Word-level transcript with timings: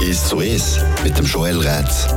Ist 0.00 0.28
so 0.28 0.40
ist 0.40 0.80
mit 1.02 1.16
dem 1.16 1.24
Joel 1.24 1.58
Rätz. 1.58 2.08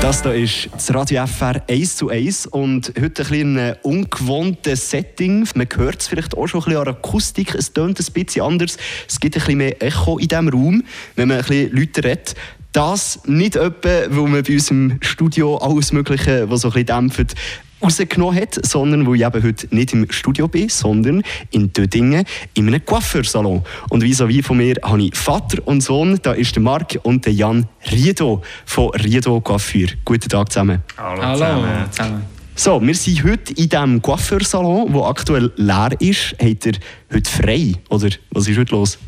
Das 0.00 0.22
hier 0.22 0.34
ist 0.34 0.68
das 0.72 0.94
Radio 0.94 1.26
FR 1.26 1.60
1 1.68 1.96
zu 1.96 2.08
1 2.08 2.46
und 2.46 2.92
heute 3.00 3.22
ein 3.24 3.28
bisschen 3.28 3.74
ungewohntes 3.82 4.90
Setting. 4.90 5.48
Man 5.56 5.66
hört 5.74 6.00
es 6.02 6.06
vielleicht 6.06 6.36
auch 6.36 6.46
schon 6.46 6.60
ein 6.60 6.66
bisschen 6.66 6.80
an 6.82 6.88
Akustik, 6.88 7.54
es 7.56 7.72
tönt 7.72 7.98
ein 7.98 8.12
bisschen 8.12 8.42
anders. 8.42 8.76
Es 9.08 9.18
gibt 9.18 9.34
ein 9.34 9.40
bisschen 9.40 9.58
mehr 9.58 9.82
Echo 9.82 10.18
in 10.18 10.28
diesem 10.28 10.48
Raum, 10.48 10.84
wenn 11.16 11.26
man 11.26 11.38
ein 11.38 11.44
bisschen 11.44 11.72
Leute 11.76 12.04
redet. 12.04 12.34
Das 12.70 13.20
nicht 13.24 13.56
etwa, 13.56 13.88
weil 14.08 14.28
man 14.28 14.42
bei 14.42 14.52
uns 14.52 14.70
im 14.70 14.98
Studio 15.00 15.56
alles 15.56 15.92
Mögliche, 15.92 16.48
was 16.50 16.60
so 16.60 16.68
ein 16.68 16.74
bisschen 16.74 16.86
dämpft, 16.86 17.34
rausgenommen 17.82 18.40
hat, 18.40 18.64
sondern 18.64 19.06
weil 19.06 19.16
ich 19.16 19.26
eben 19.26 19.42
heute 19.42 19.74
nicht 19.74 19.92
im 19.92 20.10
Studio 20.10 20.48
bin, 20.48 20.68
sondern 20.68 21.22
in 21.50 21.72
Dödingen 21.72 22.24
in 22.54 22.68
einem 22.68 22.84
Coiffeursalon. 22.84 23.62
Und 23.90 24.02
wie 24.02 24.14
so 24.14 24.28
wie 24.28 24.42
von 24.42 24.56
mir 24.56 24.76
habe 24.82 25.02
ich 25.02 25.16
Vater 25.16 25.58
und 25.66 25.82
Sohn, 25.82 26.18
da 26.22 26.32
ist 26.32 26.54
der 26.54 26.62
Marc 26.62 26.98
und 27.02 27.26
der 27.26 27.32
Jan 27.32 27.66
Riedo 27.90 28.42
von 28.64 28.90
Riedo 28.90 29.40
Coiffeur. 29.40 29.88
Guten 30.04 30.28
Tag 30.28 30.50
zusammen. 30.52 30.82
Hallo, 30.96 31.22
Hallo 31.22 31.36
zusammen. 31.36 31.90
zusammen. 31.90 32.22
So, 32.58 32.80
wir 32.80 32.94
sind 32.94 33.22
heute 33.22 33.52
in 33.52 33.68
diesem 33.68 34.00
Coiffeursalon, 34.00 34.90
der 34.90 35.02
aktuell 35.02 35.52
leer 35.56 35.90
ist. 35.98 36.34
Habt 36.40 36.64
ihr 36.64 36.72
heute 37.12 37.30
frei? 37.30 37.74
Oder 37.90 38.08
was 38.30 38.48
ist 38.48 38.56
heute 38.56 38.74
los? 38.74 38.98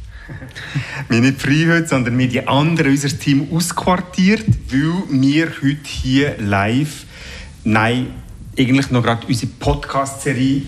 Wir 1.08 1.20
nicht 1.22 1.40
frei 1.40 1.66
heute, 1.68 1.88
sondern 1.88 2.18
wir 2.18 2.28
die 2.28 2.46
anderen 2.46 2.90
unser 2.90 3.08
Team 3.08 3.48
ausquartiert, 3.50 4.44
weil 4.70 5.22
wir 5.22 5.46
heute 5.62 5.78
hier 5.84 6.36
live, 6.38 7.06
nein, 7.64 8.08
eigentlich 8.58 8.90
noch 8.90 9.02
gerade 9.02 9.26
unsere 9.26 9.52
Podcast-Serie 9.52 10.62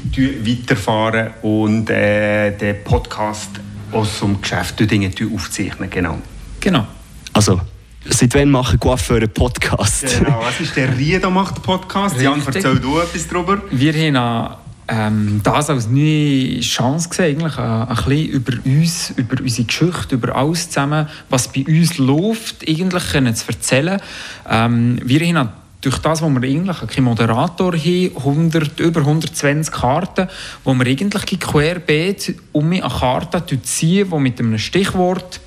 weiterfahren 0.45 1.31
und 1.43 1.91
äh, 1.91 2.57
den 2.57 2.85
Podcast 2.85 3.51
aus 3.93 4.21
dem 4.21 4.41
Geschäft 4.41 4.79
Dinge 4.79 5.11
aufzeichnen. 5.35 5.91
Genau. 5.91 6.19
Genau. 6.61 6.87
Also, 7.33 7.61
seit 8.09 8.35
wann 8.35 8.51
machen 8.51 8.79
Coiffeure 8.79 9.23
einen 9.23 9.33
Podcast? 9.33 10.07
genau. 10.19 10.41
Was 10.43 10.61
ist 10.61 10.77
der 10.77 10.97
Riedo 10.97 11.31
macht 11.31 11.63
Podcast? 11.63 12.21
Jan, 12.21 12.35
Richtig. 12.35 12.57
erzähl 12.57 12.79
du 12.79 12.99
etwas 12.99 13.27
darüber. 13.27 13.61
Wir 13.71 13.93
haben 13.93 14.57
ähm, 14.89 15.41
das 15.43 15.71
als 15.71 15.89
neue 15.89 16.61
Chance 16.61 17.09
gesehen, 17.09 17.41
eigentlich, 17.41 17.59
äh, 17.59 17.61
ein 17.61 17.87
bisschen 17.97 18.27
über 18.27 18.53
uns, 18.65 19.11
über 19.17 19.41
unsere 19.41 19.67
Geschichte, 19.67 20.15
über 20.17 20.35
alles 20.37 20.69
zusammen, 20.69 21.09
was 21.29 21.53
bei 21.53 21.65
uns 21.67 21.99
läuft, 21.99 22.69
eigentlich 22.69 23.09
können 23.11 23.35
zu 23.35 23.49
erzählen. 23.49 24.01
Ähm, 24.49 24.99
wir 25.05 25.21
haben 25.35 25.51
durch 25.81 25.99
das, 25.99 26.21
wo 26.23 26.29
wir 26.29 26.43
eigentlich 26.43 26.79
keinen 26.89 27.05
Moderator 27.05 27.73
haben, 27.75 28.17
100, 28.17 28.81
über 28.81 29.01
120 29.01 29.73
Karten, 29.73 30.29
wo 30.65 30.75
wir 30.75 30.87
eigentlich 30.87 31.41
querbeet 31.41 32.35
um 32.53 32.71
eine 32.73 32.81
Karte 32.81 33.63
ziehen, 33.63 34.11
die 34.11 34.19
mit 34.19 34.39
einem 34.39 34.59
Stichwort 34.59 35.41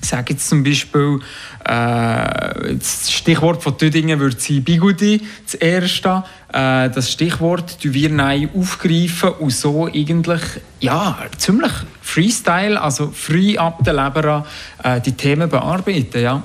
ich 0.00 0.08
sage 0.08 0.34
jetzt 0.34 0.48
zum 0.48 0.62
Beispiel, 0.62 1.18
äh, 1.64 2.76
das 2.76 3.10
Stichwort 3.10 3.62
von 3.62 3.76
Tüdingen 3.76 4.20
würde 4.20 4.38
sein 4.38 4.62
Bigudi, 4.62 5.20
das 5.44 5.54
erste. 5.54 6.22
Äh, 6.52 6.88
das 6.90 7.10
Stichwort 7.10 7.80
tun 7.82 7.94
wir 7.94 8.08
neu 8.08 8.48
aufgreifen 8.54 9.30
und 9.40 9.52
so 9.52 9.86
eigentlich, 9.86 10.40
ja, 10.80 11.18
ziemlich 11.36 11.72
Freestyle, 12.00 12.80
also 12.80 13.10
frei 13.10 13.58
ab 13.58 13.82
der 13.84 13.94
Leber 13.94 14.46
äh, 14.82 15.00
die 15.00 15.12
Themen 15.12 15.48
bearbeiten, 15.48 16.22
ja. 16.22 16.42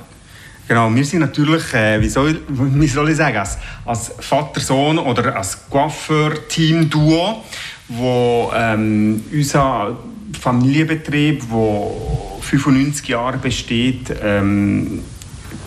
Genau, 0.68 0.94
wir 0.94 1.04
sind 1.04 1.20
natürlich, 1.20 1.74
äh, 1.74 2.00
wie, 2.00 2.08
soll, 2.08 2.40
wie 2.48 2.88
soll 2.88 3.10
ich 3.10 3.18
sagen, 3.18 3.38
als, 3.38 3.58
als 3.86 4.14
Vater-Sohn 4.20 4.98
oder 4.98 5.36
als 5.36 5.70
Coiffeur-Team-Duo, 5.70 7.44
wo 7.90 8.52
ähm, 8.56 9.24
unser 9.32 9.98
Familienbetrieb, 10.40 11.44
der 11.50 11.92
95 12.42 13.08
Jahre 13.10 13.38
besteht, 13.38 14.14
ähm, 14.22 15.04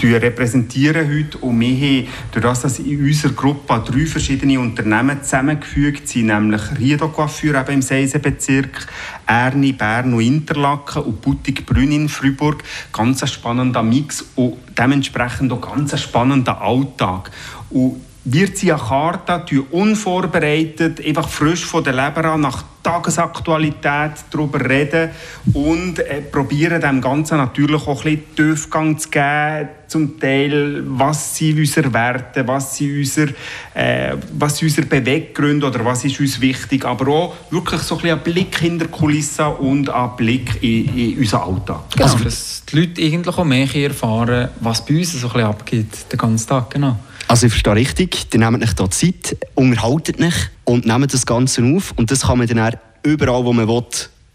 repräsentieren 0.05 1.09
heute 1.09 1.39
und 1.39 1.61
wir 1.61 1.69
haben, 1.69 2.09
durch 2.33 2.43
das, 2.43 2.63
dass 2.63 2.79
in 2.79 3.03
unserer 3.03 3.33
Gruppe 3.33 3.83
drei 3.85 4.07
verschiedene 4.07 4.61
Unternehmen 4.61 5.23
zusammengefügt 5.23 6.09
sind, 6.09 6.27
nämlich 6.27 6.63
Riedo 6.79 7.09
Coiffure 7.09 7.65
im 7.69 7.83
Seisenbezirk, 7.83 8.87
Erni, 9.27 9.73
Bern 9.73 10.15
und 10.15 10.21
Interlaken 10.21 11.03
und 11.03 11.21
Boutique 11.21 11.65
Brünn 11.65 11.93
in 11.93 12.09
Freiburg. 12.09 12.63
Ganz 12.93 13.23
ein 13.23 13.29
spannender 13.29 13.83
Mix 13.83 14.25
und 14.35 14.59
dementsprechend 14.77 15.53
auch 15.53 15.61
ganz 15.61 15.93
ein 15.93 15.99
spannender 15.99 16.61
Alltag. 16.61 17.31
Und 17.71 18.01
wir 18.29 18.53
ziehen 18.55 18.73
eine 18.73 18.83
Karte, 18.83 19.45
tun 19.49 19.67
unvorbereitet, 19.71 21.05
einfach 21.07 21.29
frisch 21.29 21.65
von 21.65 21.85
der 21.85 21.93
Leber 21.93 22.25
an, 22.25 22.41
nach 22.41 22.65
Tagesaktualität 22.83 24.13
darüber 24.31 24.69
reden 24.69 25.11
und 25.55 26.01
äh, 26.01 26.23
probieren 26.23 26.81
dem 26.81 27.01
Ganzen 27.01 27.37
natürlich 27.37 27.87
auch 27.87 28.05
ein 28.05 28.19
bisschen 28.19 28.35
Tiefgang 28.37 28.99
zu 28.99 29.11
geben, 29.11 29.69
zum 29.87 30.19
Teil, 30.19 30.83
was 30.87 31.37
sind 31.37 31.59
unsere 31.59 31.93
Werte, 31.93 32.47
was 32.47 32.77
sind 32.77 32.99
unsere, 32.99 33.33
äh, 33.75 34.17
was 34.37 34.59
sind 34.59 34.69
unsere 34.69 34.87
Beweggründe 34.89 35.67
oder 35.67 35.85
was 35.85 36.05
ist 36.05 36.19
uns 36.19 36.41
wichtig, 36.41 36.85
aber 36.85 37.09
auch 37.09 37.35
wirklich 37.51 37.81
so 37.83 37.95
ein 37.95 38.03
bisschen 38.03 38.19
ein 38.19 38.25
Blick 38.25 38.59
hinter 38.59 38.87
die 38.87 38.91
Kulissen 38.91 39.47
und 39.47 39.89
ein 39.89 40.17
Blick 40.17 40.63
in, 40.63 40.97
in 40.97 41.19
unseren 41.19 41.43
Alltag. 41.43 41.91
Genau, 41.97 42.15
dass 42.25 42.65
die 42.67 42.81
Leute 42.81 43.03
eigentlich 43.03 43.39
auch 43.39 43.45
mehr 43.45 43.73
erfahren, 43.77 44.49
was 44.61 44.85
bei 44.85 44.99
uns 44.99 45.13
so 45.13 45.29
ein 45.29 45.33
bisschen 45.33 45.49
abgeht, 45.49 46.13
den 46.13 46.19
ganzen 46.19 46.49
Tag, 46.49 46.71
genau. 46.71 46.97
Also 47.29 47.47
ich 47.47 47.53
verstehe 47.53 47.75
richtig, 47.75 48.27
ihr 48.33 48.39
nehmt 48.39 48.63
euch 48.63 48.73
da 48.75 48.89
Zeit, 48.89 49.37
unterhaltet 49.55 50.21
euch 50.21 50.35
und 50.65 50.87
nehmt 50.87 51.13
das 51.13 51.27
Ganze 51.27 51.63
auf 51.65 51.93
und 51.97 52.11
das 52.11 52.27
kann 52.27 52.39
man 52.39 52.47
dann 52.47 52.77
überall, 53.03 53.45
wo 53.45 53.53
man 53.53 53.67
will, 53.67 53.85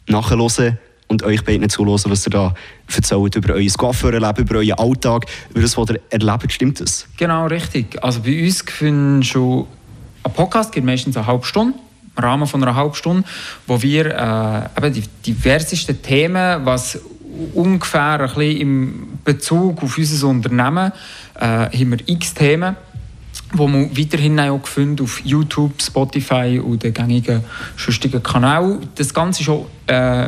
nachhören 0.07 0.77
und 1.07 1.23
euch 1.23 1.43
beiden 1.43 1.69
zuhören, 1.69 2.01
was 2.05 2.27
ihr 2.27 2.31
da 2.31 2.53
erzählt 2.93 3.35
über 3.35 3.53
euer 3.53 3.69
Coiffeurleben, 3.77 4.43
über 4.43 4.55
euren 4.55 4.73
Alltag, 4.73 5.25
über 5.51 5.61
das, 5.61 5.77
was 5.77 5.89
ihr 5.89 6.01
erlebt. 6.09 6.51
Stimmt 6.51 6.81
das? 6.81 7.07
Genau, 7.17 7.47
richtig. 7.47 8.01
Also 8.03 8.21
bei 8.21 8.43
uns 8.43 8.61
finden 8.61 9.23
schon 9.23 9.67
ein 10.23 10.33
Podcast 10.33 10.71
geht 10.71 10.83
meistens 10.83 11.17
eine 11.17 11.27
halbe 11.27 11.45
Stunde, 11.45 11.77
im 12.17 12.23
Rahmen 12.23 12.47
von 12.47 12.61
einer 12.61 12.75
halben 12.75 12.93
Stunde, 12.93 13.23
wo 13.67 13.81
wir 13.81 14.05
äh, 14.05 14.77
eben 14.77 14.93
die 14.93 15.03
diversesten 15.25 16.01
Themen, 16.01 16.65
was 16.65 16.99
ungefähr 17.53 18.19
ein 18.19 18.27
bisschen 18.27 18.57
im 18.57 19.19
Bezug 19.23 19.83
auf 19.83 19.97
unser 19.97 20.27
Unternehmen, 20.27 20.91
äh, 21.35 21.45
haben 21.45 21.91
wir 21.91 21.99
x 22.05 22.33
Themen, 22.33 22.75
wo 23.53 23.67
man 23.67 23.95
weiterhin 23.97 24.39
auch 24.39 24.65
findet 24.65 25.01
auf 25.01 25.21
YouTube, 25.25 25.81
Spotify 25.81 26.61
und 26.63 26.83
den 26.83 26.93
gängigen 26.93 27.43
sonstigen 27.77 28.23
Kanälen. 28.23 28.87
Das 28.95 29.13
Ganze 29.13 29.41
ist 29.41 29.49
auch 29.49 29.67
äh, 29.87 30.27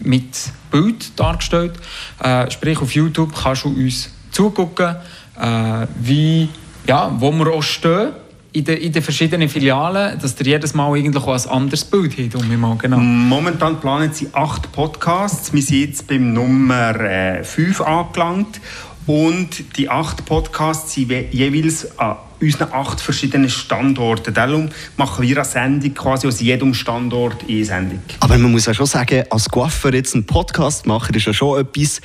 mit 0.00 0.52
Bild 0.70 1.18
dargestellt. 1.18 1.74
Äh, 2.22 2.50
sprich, 2.50 2.80
auf 2.80 2.94
YouTube 2.94 3.34
kannst 3.34 3.64
du 3.64 3.68
uns 3.68 4.10
zugucken, 4.30 4.96
äh, 5.40 5.86
wie, 6.00 6.48
ja, 6.86 7.10
wo 7.18 7.32
wir 7.32 7.52
auch 7.52 7.62
stehen 7.62 8.12
in 8.58 8.64
den, 8.64 8.78
in 8.78 8.92
den 8.92 9.02
verschiedenen 9.02 9.48
Filialen, 9.48 10.18
dass 10.18 10.38
ihr 10.40 10.46
jedes 10.46 10.74
Mal 10.74 10.92
eigentlich 10.92 11.22
auch 11.22 11.28
ein 11.46 11.50
anderes 11.50 11.84
Bild 11.84 12.16
habt. 12.18 12.34
Um 12.34 12.60
mal, 12.60 12.76
genau. 12.76 12.98
Momentan 12.98 13.80
planen 13.80 14.12
sie 14.12 14.28
acht 14.32 14.72
Podcasts. 14.72 15.52
Wir 15.52 15.62
sind 15.62 15.80
jetzt 15.80 16.06
beim 16.06 16.32
Nummer 16.32 16.98
äh, 17.00 17.44
5 17.44 17.80
angelangt. 17.80 18.60
Und 19.06 19.76
die 19.78 19.88
acht 19.88 20.26
Podcasts 20.26 20.92
sind 20.94 21.10
je- 21.10 21.28
jeweils 21.30 21.98
an 21.98 22.16
unseren 22.40 22.72
acht 22.72 23.00
verschiedenen 23.00 23.48
Standorten. 23.48 24.34
Darum 24.34 24.68
machen 24.96 25.26
wir 25.26 25.36
eine 25.36 25.44
Sendung 25.44 25.94
quasi 25.94 26.26
aus 26.26 26.40
jedem 26.40 26.74
Standort 26.74 27.36
eine 27.48 27.64
Sendung. 27.64 28.00
Aber 28.20 28.36
man 28.38 28.52
muss 28.52 28.66
ja 28.66 28.74
schon 28.74 28.86
sagen, 28.86 29.24
als 29.30 29.48
Coiffeur 29.48 29.94
jetzt 29.94 30.14
einen 30.14 30.26
Podcast 30.26 30.86
machen, 30.86 31.14
ist 31.14 31.24
ja 31.26 31.32
schon 31.32 31.58
etwas 31.60 32.00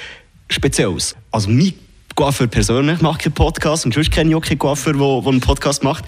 Spezielles. 0.50 1.16
Also 1.31 1.50
mein 1.50 1.74
Coiffeur 2.16 2.47
persönlich 2.47 3.02
macht 3.02 3.22
keinen 3.24 3.34
Podcast 3.34 3.86
und 3.86 3.94
sonst 3.94 4.12
kenne 4.12 4.30
ich 4.30 4.36
auch 4.36 4.42
keinen 4.42 4.59
Coiffeur, 4.59 4.94
der 4.94 5.28
einen 5.28 5.40
Podcast 5.42 5.84
macht. 5.84 6.06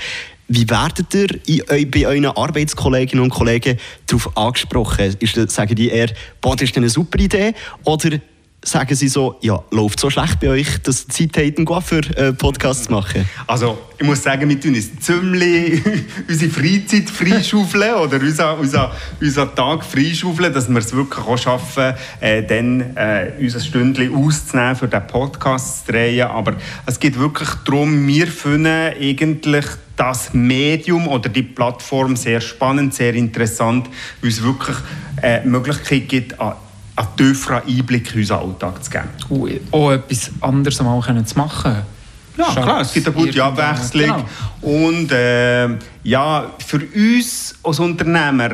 Wie 0.47 0.69
werdet 0.69 1.13
ihr 1.47 1.63
bei 1.89 2.07
euren 2.07 2.25
Arbeitskolleginnen 2.25 3.23
und 3.23 3.31
Kollegen 3.31 3.79
darauf 4.05 4.37
angesprochen? 4.37 5.15
Ist, 5.19 5.51
sagen 5.51 5.75
die 5.75 5.89
eher, 5.89 6.09
boah, 6.39 6.55
das 6.55 6.69
ist 6.69 6.77
eine 6.77 6.89
super 6.89 7.19
Idee? 7.19 7.53
Oder 7.83 8.19
sagen 8.67 8.95
sie 8.95 9.07
so, 9.07 9.37
ja, 9.41 9.61
läuft 9.71 9.99
so 9.99 10.09
schlecht 10.09 10.39
bei 10.39 10.49
euch, 10.49 10.81
dass 10.83 11.05
ihr 11.19 11.31
Zeit 11.31 11.45
habt, 11.45 11.57
einen 11.57 11.65
Coiffeur-Podcast 11.65 12.85
zu 12.85 12.91
machen? 12.91 13.29
Also, 13.47 13.77
ich 13.97 14.05
muss 14.05 14.23
sagen, 14.23 14.49
wir 14.49 14.59
tun 14.59 14.75
uns 14.75 14.99
ziemlich 14.99 15.81
unsere 16.27 16.51
Freizeit 16.51 17.09
freischaufeln 17.09 17.93
oder 17.93 18.19
unseren 18.19 18.59
unser, 18.59 18.91
unser 19.21 19.55
Tag 19.55 19.83
freischaufeln, 19.85 20.53
dass 20.53 20.67
wir 20.67 20.77
es 20.77 20.93
wirklich 20.93 21.25
auch 21.25 21.37
schaffen, 21.37 21.93
äh, 22.19 22.43
dann 22.43 22.95
äh, 22.95 23.31
unser 23.39 23.59
Stündchen 23.59 24.13
auszunehmen, 24.13 24.75
für 24.75 24.87
den 24.87 25.07
Podcast 25.07 25.85
zu 25.85 25.91
drehen. 25.91 26.27
Aber 26.27 26.55
es 26.85 26.99
geht 26.99 27.17
wirklich 27.17 27.49
darum, 27.65 28.07
wir 28.07 28.27
finden 28.27 28.65
eigentlich 28.67 29.65
das 29.95 30.33
Medium 30.33 31.07
oder 31.07 31.29
die 31.29 31.43
Plattform 31.43 32.15
sehr 32.15 32.41
spannend, 32.41 32.93
sehr 32.93 33.13
interessant, 33.13 33.89
weil 34.21 34.29
es 34.29 34.43
wirklich 34.43 34.75
äh, 35.21 35.41
die 35.41 35.47
Möglichkeit 35.47 36.09
gibt, 36.09 36.39
an 36.39 36.53
einen 36.95 37.07
tieferen 37.17 37.61
Einblick 37.67 38.13
in 38.13 38.21
unseren 38.21 38.39
Alltag 38.39 38.83
zu 38.83 38.89
geben. 38.91 39.09
Und 39.29 39.73
auch 39.73 39.91
etwas 39.91 40.31
anderes 40.41 40.81
mal 40.81 41.01
können 41.01 41.25
zu 41.25 41.37
machen. 41.37 41.75
Ja, 42.37 42.51
Statt 42.51 42.63
klar, 42.63 42.81
es 42.81 42.93
gibt 42.93 43.07
eine 43.07 43.15
gute 43.15 43.43
Abwechslung. 43.43 44.25
Genau. 44.61 44.85
Und 44.89 45.11
äh, 45.11 45.69
ja, 46.03 46.51
für 46.65 46.81
uns 46.93 47.55
als 47.63 47.79
Unternehmer 47.79 48.49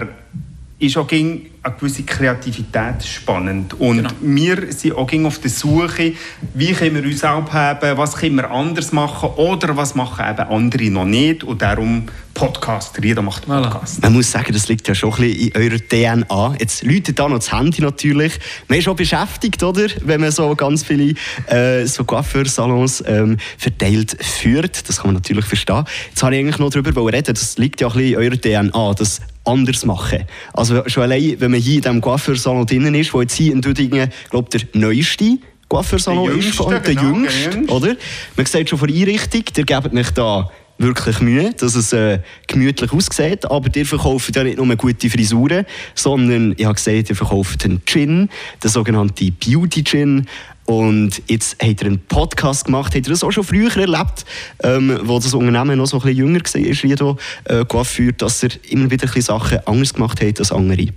ist 0.82 0.98
auch 0.98 1.08
gegen 1.08 1.52
eine 1.62 1.76
gewisse 1.76 2.02
Kreativität 2.04 3.04
spannend. 3.04 3.80
Und 3.80 3.98
genau. 3.98 4.10
wir 4.20 4.72
sind 4.72 4.96
auch 4.96 5.12
auf 5.26 5.40
der 5.40 5.52
Suche, 5.52 6.14
wie 6.56 6.74
können 6.74 6.96
wir 6.96 7.04
uns 7.04 7.24
abheben, 7.24 7.98
was 7.98 8.16
können 8.16 8.36
wir 8.36 8.50
anders 8.50 8.92
machen 8.92 9.30
oder 9.36 9.78
was 9.78 9.94
machen 9.94 10.26
eben 10.28 10.50
andere 10.50 10.90
noch 10.90 11.06
nicht. 11.06 11.44
Und 11.44 11.62
darum 11.62 12.08
Podcast. 12.34 12.98
Jeder 13.04 13.22
macht 13.22 13.46
Podcast. 13.46 14.02
Man 14.02 14.14
muss 14.14 14.32
sagen, 14.32 14.52
das 14.54 14.68
liegt 14.70 14.88
ja 14.88 14.96
schon 14.96 15.14
ein 15.14 15.22
bisschen 15.22 15.50
in 15.50 15.62
eurer 15.62 15.78
DNA. 15.78 16.56
Jetzt 16.60 16.84
läutet 16.84 17.20
da 17.20 17.30
noch 17.30 17.38
das 17.38 17.52
Handy 17.52 17.82
natürlich. 17.82 18.40
Man 18.68 18.80
ist 18.80 18.86
schon 18.86 18.96
beschäftigt, 18.96 19.62
oder? 19.62 19.88
Wenn 20.04 20.22
man 20.22 20.32
so 20.32 20.56
ganz 20.56 20.84
viele 20.84 21.14
äh, 21.46 21.86
so 21.86 22.06
Coiffeursalons 22.06 23.04
ähm, 23.06 23.38
verteilt 23.58 24.18
führt. 24.20 24.90
Das 24.90 24.98
kann 24.98 25.08
man 25.08 25.16
natürlich 25.16 25.46
verstehen. 25.46 25.84
Jetzt 26.10 26.24
habe 26.24 26.34
ich 26.34 26.42
eigentlich 26.42 26.58
noch 26.58 26.72
darüber 26.72 27.06
reden, 27.06 27.36
das 27.36 27.58
liegt 27.60 27.82
ja 27.82 27.88
ein 27.88 27.94
bisschen 27.94 28.14
in 28.14 28.18
eurer 28.18 28.38
DNA, 28.72 28.94
das 28.96 29.22
anders 29.44 29.86
machen. 29.86 30.26
Also 30.54 30.84
schon 30.88 31.04
allein, 31.04 31.36
wenn 31.40 31.52
man 31.52 31.60
hier 31.60 31.76
in 31.78 31.82
diesem 31.82 32.02
Coiffeursalon 32.02 32.66
drin 32.66 32.94
ist, 32.94 33.14
wo 33.14 33.22
jetzt 33.22 33.34
hier 33.34 33.54
in 33.54 33.62
Düdingen, 33.62 34.10
glaube 34.30 34.50
der 34.50 34.62
neueste 34.74 35.38
Coiffeursalon 35.68 36.28
der 36.28 36.38
ist, 36.38 36.60
der 36.60 36.80
genau, 36.80 37.02
jüngste, 37.02 37.66
oder? 37.68 37.96
Man 38.36 38.46
sieht 38.46 38.70
schon 38.70 38.78
von 38.78 38.88
der 38.88 38.98
Einrichtung, 38.98 39.44
der 39.56 39.64
gebt 39.64 39.94
nicht 39.94 40.18
da 40.18 40.50
wirklich 40.82 41.20
Mühe, 41.20 41.54
dass 41.54 41.76
es 41.76 41.94
äh, 41.94 42.20
gemütlich 42.48 42.92
aussieht. 42.92 43.50
Aber 43.50 43.70
ihr 43.76 43.86
verkauft 43.86 44.36
ja 44.36 44.44
nicht 44.44 44.58
nur 44.58 44.76
gute 44.76 45.10
Frisuren, 45.10 45.66
sondern 45.96 46.54
ich 46.58 46.66
habe 46.66 46.76
gesehen, 46.76 47.06
ihr 47.08 47.16
verkauft 47.16 47.64
einen 47.66 47.82
Gin, 47.86 48.30
den 48.64 48.70
sogenannten 48.70 49.36
Beauty 49.40 49.84
Gin. 49.84 50.28
Und 50.72 51.22
jetzt 51.28 51.62
hat 51.62 51.82
er 51.82 51.88
einen 51.88 52.00
Podcast 52.00 52.64
gemacht. 52.64 52.96
Hat 52.96 53.06
er 53.06 53.12
das 53.12 53.26
auch 53.26 53.32
schon 53.32 53.44
früher 53.44 53.76
erlebt, 53.76 54.24
ähm, 54.64 55.02
wo 55.04 55.20
das 55.20 55.34
Unternehmen 55.34 55.78
noch 55.78 55.86
so 55.86 55.98
ein 55.98 56.04
bisschen 56.04 56.18
jünger 56.18 56.40
war, 56.40 57.18
hier, 57.46 57.60
äh, 57.60 57.66
Coiffeur, 57.66 58.14
dass 58.14 58.42
er 58.44 58.52
immer 58.70 58.90
wieder 58.90 59.04
ein 59.06 59.14
bisschen 59.14 59.22
Sachen 59.24 59.60
anders 59.68 59.94
gemacht 59.94 60.22
hat 60.22 60.40
als 60.40 60.54
andere? 60.54 60.88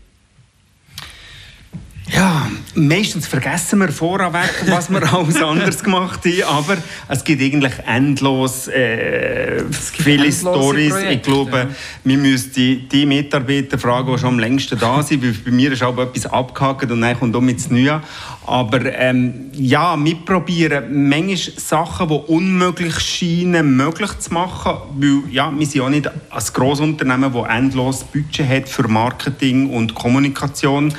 Ja, 2.13 2.51
meistens 2.75 3.27
vergessen 3.27 3.79
wir 3.79 3.89
vorweg, 3.89 4.51
was 4.67 4.91
wir 4.91 5.03
alles 5.11 5.43
anders 5.43 5.83
gemacht 5.83 6.21
haben, 6.25 6.43
aber 6.43 6.77
es 7.09 7.25
gibt 7.25 7.41
eigentlich 7.41 7.73
endlos 7.87 8.69
äh, 8.69 9.65
viele 9.71 10.31
Stories. 10.31 10.95
Ich 11.11 11.23
glaube, 11.23 11.57
ja. 11.57 11.69
wir 12.05 12.19
müssten 12.19 12.87
die 12.91 13.07
Mitarbeiter 13.07 13.79
fragen, 13.79 14.13
die 14.13 14.19
schon 14.19 14.29
am 14.35 14.39
längsten 14.39 14.79
da 14.79 15.03
sind, 15.03 15.23
weil 15.23 15.33
bei 15.33 15.51
mir 15.51 15.73
ist 15.73 15.83
auch 15.83 15.97
etwas 15.97 16.27
abgehakt 16.27 16.91
und 16.91 17.01
dann 17.01 17.19
kommt 17.19 17.35
um 17.37 17.49
ins 17.49 17.71
Neue. 17.71 18.03
Aber 18.47 18.85
ähm, 18.85 19.51
ja, 19.55 19.97
wir 19.97 20.17
probieren 20.17 21.09
manchmal 21.09 21.37
Sachen, 21.57 22.09
die 22.09 22.15
unmöglich 22.15 23.01
scheinen, 23.01 23.77
möglich 23.77 24.19
zu 24.19 24.35
machen, 24.35 24.75
weil 24.99 25.23
ja, 25.31 25.51
wir 25.57 25.67
sind 25.67 25.81
auch 25.81 25.89
nicht 25.89 26.07
ein 26.07 26.43
Grossunternehmen, 26.53 27.33
das 27.33 27.49
endlos 27.49 28.05
Budget 28.05 28.47
hat 28.47 28.69
für 28.69 28.87
Marketing 28.89 29.71
und 29.71 29.95
Kommunikation 29.95 30.93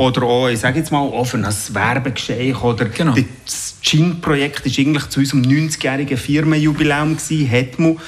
oder 0.00 0.22
auch, 0.22 0.48
ich 0.48 0.60
sage 0.60 0.78
jetzt 0.78 0.90
mal, 0.90 1.06
ein 1.12 1.74
Werbegeschenk 1.74 2.64
oder 2.64 2.86
genau. 2.86 3.14
das 3.44 3.76
Gin-Projekt 3.82 4.64
war 4.64 4.78
eigentlich 4.78 5.08
zu 5.08 5.20
unserem 5.20 5.42
90-jährigen 5.42 6.16
Firmenjubiläum 6.16 7.16
gewesen, 7.16 7.50
hat 7.50 7.78
man 7.78 7.98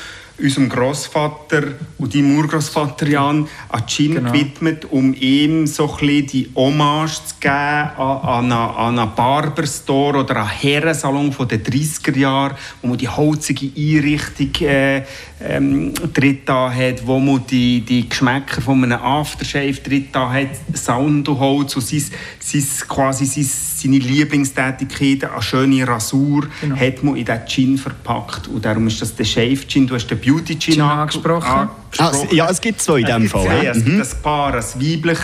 unserem 0.43 0.69
Großvater 0.69 1.63
und 1.99 2.15
deinem 2.15 2.37
Urgroßvater 2.37 3.09
Jan 3.09 3.47
an 3.69 3.87
Gin 3.87 4.17
genau. 4.17 4.33
gewidmet, 4.33 4.87
um 4.91 5.15
ihm 5.15 5.67
so 5.67 5.97
ein 6.01 6.27
die 6.27 6.51
Hommage 6.55 7.25
zu 7.27 7.35
geben 7.41 7.55
an, 7.55 8.51
an, 8.51 8.99
einen 8.99 9.15
Barberstore 9.15 10.19
oder 10.19 10.37
einen 10.37 10.49
Herrensalon 10.49 11.33
von 11.33 11.47
den 11.47 11.63
30er 11.63 12.17
Jahren, 12.17 12.57
wo 12.81 12.89
man 12.89 12.99
die 12.99 13.09
holzige 13.09 13.71
Einrichtung 13.77 14.51
äh, 14.67 15.03
ähm, 15.41 15.95
drin 16.13 16.41
hat, 16.47 17.07
wo 17.07 17.19
man 17.19 17.45
die, 17.47 17.81
die 17.81 18.09
Geschmäcker 18.09 18.61
von 18.61 18.83
einem 18.83 19.01
Aftershave 19.01 19.75
drin 19.75 20.09
hat, 20.15 20.49
Soundholz 20.75 21.77
und 21.77 21.85
sein, 21.85 22.05
sein, 22.41 22.65
quasi 22.89 23.27
sein, 23.27 23.45
seine 23.45 23.99
Lieblingstätigkeit, 23.99 25.25
eine 25.25 25.43
schöne 25.43 25.87
Rasur, 25.87 26.49
genau. 26.61 26.77
hat 26.77 27.03
man 27.03 27.17
in 27.17 27.25
diesen 27.25 27.47
Gin 27.47 27.79
verpackt. 27.79 28.49
Und 28.49 28.65
darum 28.65 28.87
ist 28.87 29.01
das 29.01 29.15
der 29.15 29.25
Shave 29.25 29.67
Gin, 29.67 29.87
du 29.87 29.95
hast 29.95 30.07
den 30.09 30.19
Beauty 30.19 30.32
Gin, 30.41 30.61
Gin 30.61 30.81
angesprochen. 30.81 31.47
angesprochen. 31.47 32.29
Ah, 32.31 32.35
ja, 32.35 32.49
es 32.51 32.61
gibt 32.61 32.81
zwei 32.81 33.01
in 33.01 33.07
diesem 33.07 33.29
Fall. 33.29 33.47
Zwei. 33.47 33.67
Es 33.67 33.85
gibt 33.85 33.89
mhm. 33.89 34.03
ein 34.03 34.23
Paar, 34.23 34.55
ein 34.55 34.65
weiblich 34.77 35.19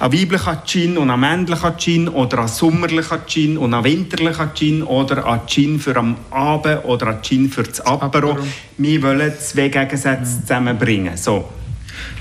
ein 0.00 0.12
weiblicher 0.12 0.62
Gin 0.64 0.96
und 0.96 1.10
ein 1.10 1.18
männlicher 1.18 1.76
Gin 1.76 2.08
oder 2.08 2.38
ein 2.40 2.48
sommerlicher 2.48 3.20
Gin 3.26 3.58
und 3.58 3.74
ein 3.74 3.82
winterlicher 3.82 4.52
Gin 4.54 4.82
oder 4.82 5.26
ein 5.26 5.40
Gin 5.46 5.80
für 5.80 5.96
am 5.96 6.16
Abend 6.30 6.84
oder 6.84 7.08
ein 7.08 7.22
Gin 7.22 7.50
für 7.50 7.64
das 7.64 7.80
Apero. 7.80 8.38
Wir 8.76 9.02
wollen 9.02 9.32
zwei 9.40 9.68
Gegensätze 9.68 10.40
zusammenbringen. 10.42 11.16
So. 11.16 11.48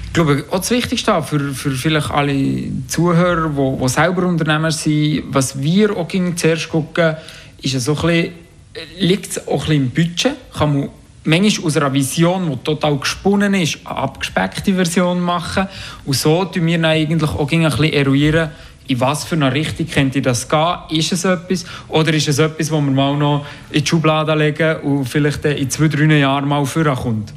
Ich 0.06 0.14
glaube, 0.14 0.46
auch 0.50 0.58
das 0.58 0.72
Wichtigste 0.72 1.22
für, 1.22 1.54
für 1.54 1.72
vielleicht 1.72 2.10
alle 2.10 2.64
Zuhörer, 2.88 3.50
die, 3.50 3.84
die 3.84 3.90
selber 3.90 4.26
Unternehmer 4.26 4.72
sind, 4.72 5.26
was 5.28 5.62
wir 5.62 5.96
auch 5.96 6.08
zuerst 6.36 6.70
gucken, 6.70 7.16
ist 7.62 7.80
so 7.80 7.96
ein 7.96 8.02
bisschen, 8.02 8.34
liegt 8.98 9.32
es 9.32 9.48
auch 9.48 9.52
ein 9.52 9.60
bisschen 9.60 9.76
im 9.76 9.90
Budget? 9.92 10.36
Kann 10.58 10.80
man 10.80 10.90
manchmal 11.28 11.68
aus 11.68 11.78
einer 11.78 11.94
Vision, 11.94 12.50
die 12.50 12.58
total 12.64 12.98
gesponnen 12.98 13.54
ist, 13.54 13.80
eine 13.86 13.98
abgespeckte 13.98 14.74
Version 14.74 15.20
machen. 15.20 15.68
Und 16.06 16.16
so 16.16 16.46
tun 16.46 16.66
wir 16.66 16.78
dann 16.78 16.86
eigentlich 16.86 17.30
auch 17.30 17.52
ein 17.52 17.62
bisschen 17.62 17.94
eruieren, 17.94 18.50
in 18.88 19.00
was 19.02 19.26
für 19.26 19.36
eine 19.36 19.54
Richtung 19.54 19.86
könnte 19.88 20.22
das 20.22 20.48
gehen? 20.48 20.76
Ist 20.92 21.12
es 21.12 21.26
etwas? 21.26 21.66
Oder 21.90 22.14
ist 22.14 22.30
es 22.30 22.40
etwas, 22.40 22.70
das 22.70 22.72
wir 22.72 22.82
mal 22.82 23.18
noch 23.18 23.46
in 23.70 23.84
die 23.84 23.88
Schublade 23.88 24.34
legen 24.34 24.78
und 24.78 25.06
vielleicht 25.06 25.44
in 25.44 25.70
zwei, 25.70 25.90
drei 25.90 26.06
Jahren 26.18 26.48
mal 26.48 26.66
vorkommt? 26.66 27.34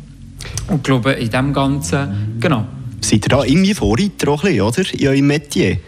Und 0.68 0.76
ich 0.76 0.82
glaube, 0.84 1.12
in 1.12 1.28
dem 1.28 1.52
Ganzen, 1.52 2.36
genau. 2.38 2.66
Seid 3.00 3.26
ihr 3.26 3.30
da 3.30 3.42
irgendwie 3.42 3.74
Vorreiter, 3.74 4.32
oder? 4.32 4.48
In 4.48 5.08
eurem 5.08 5.26
Metier? 5.26 5.78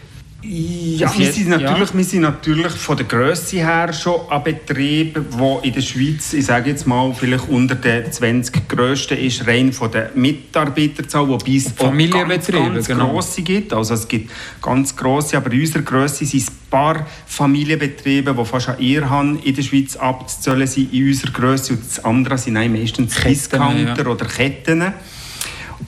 Ja, 0.45 1.17
wir 1.17 1.31
sind, 1.31 1.49
natürlich, 1.49 1.89
ja. 1.89 1.97
wir 1.97 2.03
sind 2.03 2.21
natürlich 2.21 2.73
von 2.73 2.97
der 2.97 3.05
Größe 3.05 3.57
her 3.57 3.93
schon 3.93 4.29
ein 4.29 4.43
Betrieb, 4.43 5.13
der 5.13 5.59
in 5.63 5.73
der 5.73 5.81
Schweiz, 5.81 6.33
ich 6.33 6.45
sage 6.45 6.71
jetzt 6.71 6.85
mal, 6.85 7.13
vielleicht 7.13 7.47
unter 7.47 7.75
den 7.75 8.11
20 8.11 8.67
grössten 8.67 9.17
ist, 9.17 9.47
rein 9.47 9.71
von 9.71 9.89
der 9.89 10.11
Mitarbeiterzahl, 10.15 11.29
wobei 11.29 11.55
es 11.55 11.67
auch 11.79 11.93
ganz, 11.93 12.47
ganz 12.47 12.87
genau. 12.87 13.11
grosse 13.11 13.41
gibt. 13.41 13.71
Also 13.71 13.93
es 13.93 14.05
gibt 14.05 14.31
ganz 14.61 14.93
grosse, 14.93 15.37
aber 15.37 15.49
in 15.53 15.61
unserer 15.61 15.83
Größe 15.83 16.25
sind 16.25 16.41
es 16.41 16.49
ein 16.49 16.55
paar 16.69 17.07
Familienbetriebe, 17.25 18.35
die 18.37 18.45
fast 18.45 18.67
an 18.67 18.79
ihr 18.79 19.09
haben, 19.09 19.39
in 19.43 19.55
der 19.55 19.61
Schweiz 19.61 19.95
abzuzahlen 19.95 20.67
sind, 20.67 20.93
in 20.93 21.07
unserer 21.07 21.31
Größe. 21.31 21.73
Und 21.73 21.85
das 21.85 22.03
andere 22.03 22.37
sind 22.37 22.55
meistens 22.55 23.15
Ketten, 23.15 23.29
Discounter 23.29 24.03
ja. 24.03 24.07
oder 24.07 24.25
Ketten. 24.25 24.83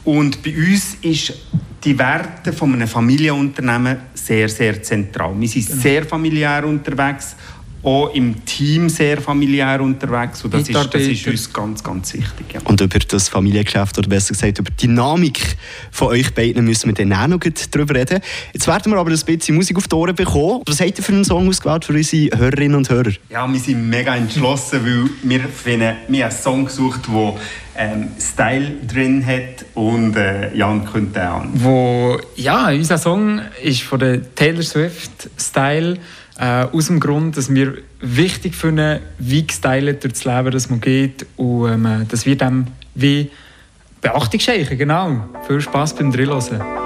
Und 0.05 0.41
bei 0.43 0.55
uns 0.55 0.97
ist 1.01 1.33
die 1.83 1.97
Werte 1.99 2.51
von 2.51 2.73
einem 2.73 2.87
Familienunternehmen 2.87 3.97
sehr, 4.25 4.49
sehr 4.49 4.81
zentral. 4.81 5.39
Wir 5.39 5.47
sind 5.47 5.67
genau. 5.67 5.81
sehr 5.81 6.03
familiär 6.05 6.65
unterwegs, 6.65 7.35
auch 7.85 8.13
im 8.15 8.43
Team 8.45 8.89
sehr 8.89 9.21
familiär 9.21 9.79
unterwegs 9.79 10.43
und 10.43 10.53
das, 10.53 10.67
ist, 10.67 10.93
das 10.93 11.01
ist 11.01 11.27
uns 11.27 11.53
ganz, 11.53 11.83
ganz 11.83 12.13
wichtig. 12.13 12.53
Ja. 12.53 12.61
Und 12.63 12.81
über 12.81 12.97
das 12.97 13.29
Familiengeschäft, 13.29 13.97
oder 13.99 14.09
besser 14.09 14.33
gesagt 14.33 14.57
über 14.57 14.71
die 14.71 14.87
Dynamik 14.87 15.55
von 15.91 16.07
euch 16.07 16.33
beiden 16.33 16.65
müssen 16.65 16.87
wir 16.87 16.93
dann 16.95 17.13
auch 17.13 17.27
noch 17.27 17.39
drüber 17.39 17.95
reden. 17.95 18.21
Jetzt 18.53 18.67
werden 18.67 18.91
wir 18.91 18.97
aber 18.99 19.11
ein 19.11 19.19
bisschen 19.19 19.55
Musik 19.55 19.77
auf 19.77 19.87
die 19.87 19.95
Ohren 19.95 20.15
bekommen. 20.15 20.63
Was 20.65 20.81
habt 20.81 20.97
ihr 20.97 21.03
für 21.03 21.13
einen 21.13 21.25
Song 21.25 21.47
ausgewählt 21.47 21.85
für 21.85 21.93
unsere 21.93 22.37
Hörerinnen 22.37 22.75
und 22.75 22.89
Hörer? 22.89 23.11
Ja, 23.29 23.47
wir 23.51 23.59
sind 23.59 23.87
mega 23.87 24.15
entschlossen, 24.15 24.83
weil 24.83 25.09
wir, 25.21 25.47
finden, 25.47 25.95
wir 26.07 26.25
haben 26.25 26.31
einen 26.31 26.41
Song 26.41 26.65
gesucht, 26.65 27.01
der 27.07 27.35
ähm, 27.77 28.07
Style 28.19 28.71
drin 28.87 29.23
hat 29.25 29.65
und 29.75 30.15
äh, 30.15 30.55
Jan 30.55 30.85
könnte 30.85 31.21
an. 31.21 31.51
Wo, 31.53 32.17
ja, 32.35 32.69
unser 32.69 32.97
Song 32.97 33.41
ist 33.61 33.83
von 33.83 33.99
der 33.99 34.33
Taylor 34.33 34.63
Swift 34.63 35.29
Style 35.37 35.97
äh, 36.39 36.65
aus 36.65 36.87
dem 36.87 36.99
Grund, 36.99 37.37
dass 37.37 37.53
wir 37.53 37.77
wichtig 38.01 38.55
finden, 38.55 38.99
wie 39.19 39.45
gestylt 39.45 40.03
durch 40.03 40.13
das 40.13 40.25
Leben 40.25 40.51
das 40.51 40.69
man 40.69 40.81
geht 40.81 41.25
und 41.37 41.71
ähm, 41.71 42.05
dass 42.09 42.25
wir 42.25 42.37
dem 42.37 42.67
wie 42.93 43.31
Beachtung 44.01 44.39
schenken. 44.39 44.77
Genau. 44.77 45.29
Viel 45.47 45.61
Spaß 45.61 45.95
beim 45.95 46.11
Drillhören. 46.11 46.84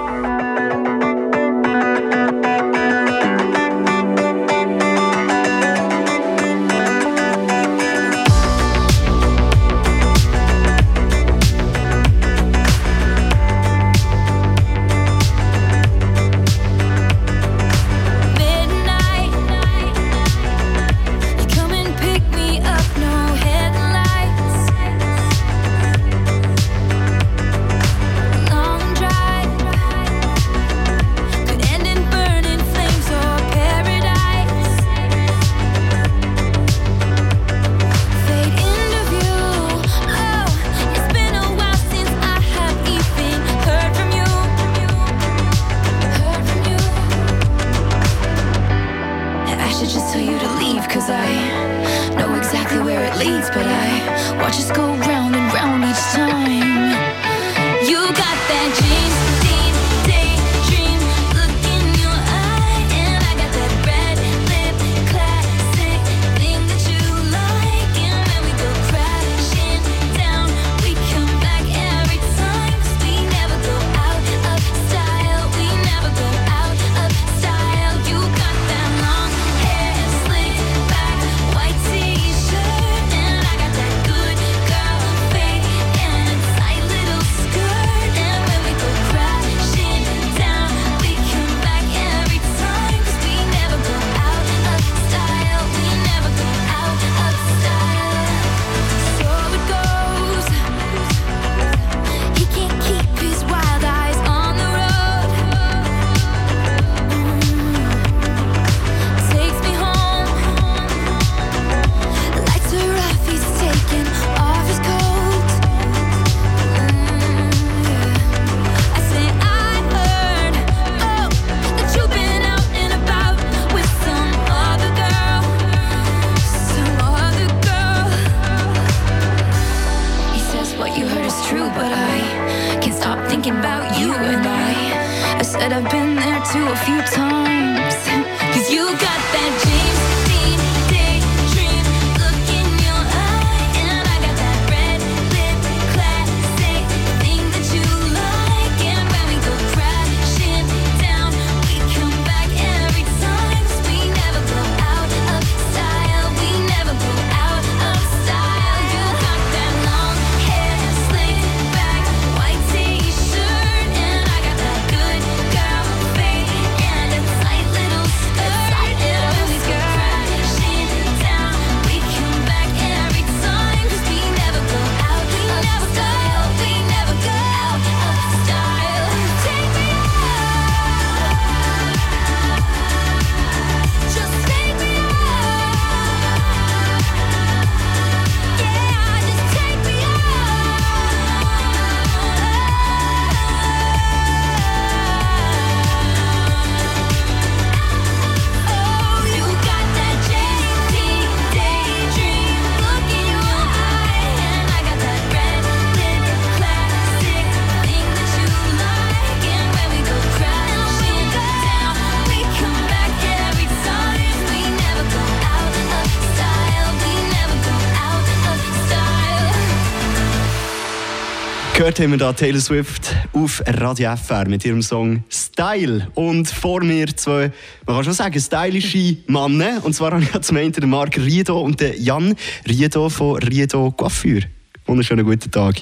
Gehört 221.80 221.98
haben 221.98 222.10
wir 222.10 222.18
da 222.18 222.34
Taylor 222.34 222.60
Swift 222.60 223.16
auf 223.32 223.62
Radio 223.66 224.14
FR 224.14 224.46
mit 224.46 224.66
ihrem 224.66 224.82
Song 224.82 225.24
Style. 225.30 226.08
Und 226.14 226.46
vor 226.46 226.84
mir 226.84 227.06
zwei, 227.16 227.50
man 227.86 227.96
kann 227.96 228.04
schon 228.04 228.12
sagen, 228.12 228.38
stylische 228.38 229.16
Männer. 229.26 229.82
Und 229.82 229.94
zwar 229.94 230.10
habe 230.10 230.22
ich 230.22 230.40
zum 230.42 230.58
einen 230.58 230.72
den 230.72 230.90
Marc 230.90 231.16
Riedo 231.16 231.58
und 231.58 231.80
den 231.80 231.94
Jan 231.98 232.36
Riedo 232.68 233.08
von 233.08 233.38
Riedo 233.38 233.92
Coiffure. 233.92 234.42
Wunderschönen 234.84 235.24
guten 235.24 235.50
Tag. 235.50 235.76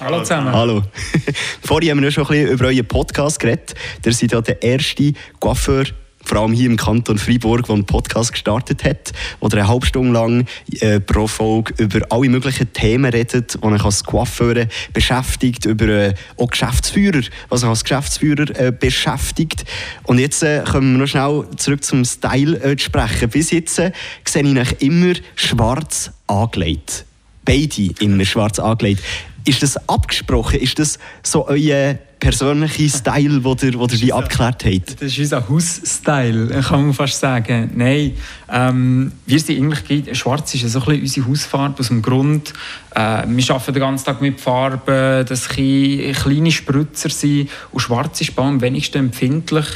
Hallo 0.00 0.18
zusammen. 0.22 0.52
Hallo. 0.52 0.82
Vorhin 1.62 1.90
haben 1.90 2.02
wir 2.02 2.10
schon 2.10 2.24
ein 2.24 2.30
bisschen 2.30 2.48
über 2.48 2.66
euren 2.66 2.88
Podcast 2.88 3.38
geredet. 3.38 3.74
Ihr 4.04 4.12
seid 4.12 4.32
ja 4.32 4.40
der 4.40 4.60
erste 4.60 5.12
Coiffeur, 5.38 5.84
vor 6.30 6.42
allem 6.42 6.52
hier 6.52 6.66
im 6.66 6.76
Kanton 6.76 7.18
Freiburg, 7.18 7.66
der 7.66 7.74
einen 7.74 7.84
Podcast 7.84 8.30
gestartet 8.30 8.84
hat, 8.84 9.12
wo 9.40 9.48
ihr 9.48 9.54
eine 9.54 9.66
halbe 9.66 9.84
Stunde 9.84 10.12
lang 10.12 10.46
äh, 10.78 11.00
pro 11.00 11.26
Folge 11.26 11.74
über 11.78 12.06
alle 12.08 12.28
möglichen 12.28 12.72
Themen 12.72 13.10
redet, 13.12 13.58
die 13.60 13.66
euch 13.66 13.84
als 13.84 14.04
Coiffeur 14.04 14.66
beschäftigt, 14.92 15.64
über 15.64 15.88
äh, 15.88 16.14
auch 16.36 16.46
Geschäftsführer, 16.46 17.22
was 17.48 17.64
euch 17.64 17.70
als 17.70 17.82
Geschäftsführer 17.82 18.48
äh, 18.60 18.70
beschäftigt. 18.70 19.64
Und 20.04 20.20
jetzt 20.20 20.44
äh, 20.44 20.62
kommen 20.70 20.92
wir 20.92 20.98
noch 21.00 21.08
schnell 21.08 21.46
zurück 21.56 21.82
zum 21.82 22.04
Style 22.04 22.62
äh, 22.62 22.76
zu 22.76 22.84
sprechen. 22.84 23.28
Bis 23.28 23.50
jetzt 23.50 23.80
äh, 23.80 23.90
sehe 24.24 24.44
ich 24.44 24.56
euch 24.56 24.72
immer 24.78 25.14
schwarz 25.34 26.12
angelegt. 26.28 27.06
Beide 27.44 27.90
immer 27.98 28.24
schwarz 28.24 28.60
angelegt. 28.60 29.02
Ist 29.44 29.64
das 29.64 29.76
abgesprochen? 29.88 30.60
Ist 30.60 30.78
das 30.78 31.00
so 31.24 31.48
euer 31.48 31.98
persönlicher 32.20 32.88
Style, 32.88 33.40
den 33.40 33.56
ihr, 33.62 33.78
wo 33.78 33.86
ihr 33.86 34.14
abgeklärt 34.14 34.64
habt? 34.64 35.02
Das 35.02 35.10
ist 35.10 35.18
unser 35.18 35.48
Hausstyle, 35.48 36.60
kann 36.60 36.84
man 36.84 36.94
fast 36.94 37.18
sagen. 37.18 37.70
Nein, 37.74 38.12
ähm, 38.52 39.12
wir 39.26 39.40
sind 39.40 39.58
eigentlich, 39.58 40.16
schwarz 40.16 40.54
ist 40.54 40.68
so 40.68 40.78
ein 40.80 40.84
bisschen 40.84 41.00
unsere 41.00 41.28
Hausfarbe 41.28 41.80
aus 41.80 41.88
dem 41.88 42.02
Grund, 42.02 42.52
äh, 42.94 43.24
wir 43.26 43.50
arbeiten 43.50 43.72
den 43.72 43.80
ganzen 43.80 44.04
Tag 44.04 44.20
mit 44.20 44.40
Farben, 44.40 45.26
dass 45.26 45.48
kleine 45.48 46.52
Spritzer 46.52 47.08
sind 47.08 47.48
und 47.72 47.80
schwarz 47.80 48.20
ist 48.20 48.38
am 48.38 48.60
wenigsten 48.60 48.98
empfindlich. 48.98 49.66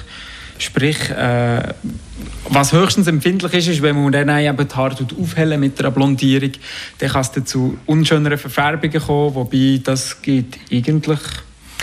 Sprich, 0.57 1.11
äh, 1.11 1.75
was 2.49 2.73
höchstens 2.73 3.09
empfindlich 3.09 3.55
ist, 3.55 3.69
ist, 3.69 3.83
wenn 3.83 4.01
man 4.01 4.13
dann 4.13 4.29
eben 4.29 4.69
die 4.69 4.75
Haare 4.75 4.97
aufhellen 5.21 5.59
mit 5.59 5.81
einer 5.81 5.91
Blondierung, 5.91 6.53
dann 6.99 7.11
kann 7.11 7.23
es 7.23 7.45
zu 7.45 7.77
unschöneren 7.87 8.39
Verfärbungen 8.39 9.01
kommen, 9.01 9.35
wobei 9.35 9.81
das 9.83 10.23
geht 10.23 10.59
eigentlich 10.71 11.19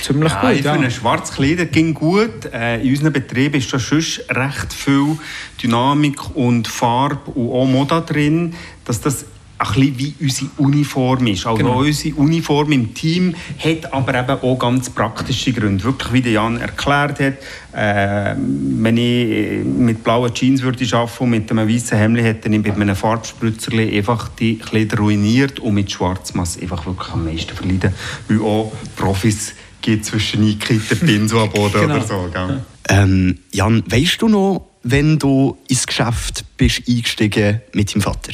ziemlich 0.02 0.32
Ja, 0.32 0.42
gut. 0.42 0.52
ich 0.60 0.62
finde, 0.68 0.92
schwarzes 0.92 1.36
Kleider 1.36 1.66
ging 1.66 1.94
gut. 1.94 2.46
Äh, 2.54 2.82
in 2.82 2.90
unseren 2.92 3.14
Betrieben 3.14 3.56
ist 3.56 3.70
sonst 3.70 4.22
recht 4.30 4.74
viel 4.74 5.18
Dynamik 5.62 6.36
und 6.36 6.68
Farbe 6.68 7.32
und 7.32 7.52
auch 7.52 7.66
Moda 7.66 8.02
drin, 8.02 8.54
dass 8.86 9.02
das 9.02 9.26
ein 9.58 9.68
bisschen 9.76 10.00
wie 10.00 10.16
unsere 10.20 10.50
Uniform 10.58 11.28
ist. 11.28 11.46
Also 11.46 11.58
Genau. 11.60 11.82
unsere 11.82 12.16
Uniform 12.16 12.72
im 12.72 12.96
Team 12.96 13.36
hat 13.64 13.94
aber 13.94 14.16
eben 14.20 14.32
auch 14.42 14.58
ganz 14.58 14.90
praktische 14.90 15.54
Gründe. 15.54 15.84
Wirklich, 15.84 16.14
wie 16.14 16.22
der 16.24 16.32
Jan 16.32 16.60
erklärt 16.60 17.20
hat, 17.20 17.34
äh, 17.74 18.36
wenn 18.38 18.98
ich 18.98 19.64
mit 19.64 20.04
blauen 20.04 20.34
Jeans 20.34 20.64
würde 20.64 20.84
arbeiten 20.98 21.24
und 21.24 21.30
mit 21.30 21.52
einem 21.52 21.70
weißen 21.70 21.96
Hemd, 21.96 22.18
hätte 22.22 22.50
ich 22.50 22.58
mit 22.58 22.72
einem 22.74 22.96
Farbspritzer 22.96 23.72
einfach 23.78 24.30
die 24.30 24.58
Kleider 24.58 24.98
ruiniert 24.98 25.60
und 25.60 25.76
mit 25.76 25.92
schwarz 25.92 26.34
muss 26.34 26.56
ich 26.56 26.64
einfach 26.64 26.84
wirklich 26.88 27.10
am 27.14 27.24
meisten 27.26 27.56
verleiden. 27.56 27.94
Weil 28.30 28.42
auch 28.42 28.72
Profis 28.96 29.54
geht 29.82 30.06
zwischen 30.06 30.44
eingekreisten 30.44 31.00
Pinsel 31.00 31.40
am 31.40 31.50
Boden 31.50 31.74
Genau. 31.82 31.96
oder 31.96 32.08
so. 32.08 32.30
Gell? 32.32 32.62
Ähm, 32.90 33.40
Jan, 33.52 33.84
weißt 33.90 34.22
du 34.22 34.28
noch, 34.28 34.68
wenn 34.84 35.20
du 35.20 35.58
ins 35.68 35.86
Geschäft 35.86 36.46
bist 36.58 36.84
eingestiegen 36.88 37.62
mit 37.74 37.94
deinem 37.94 38.02
Vater? 38.02 38.34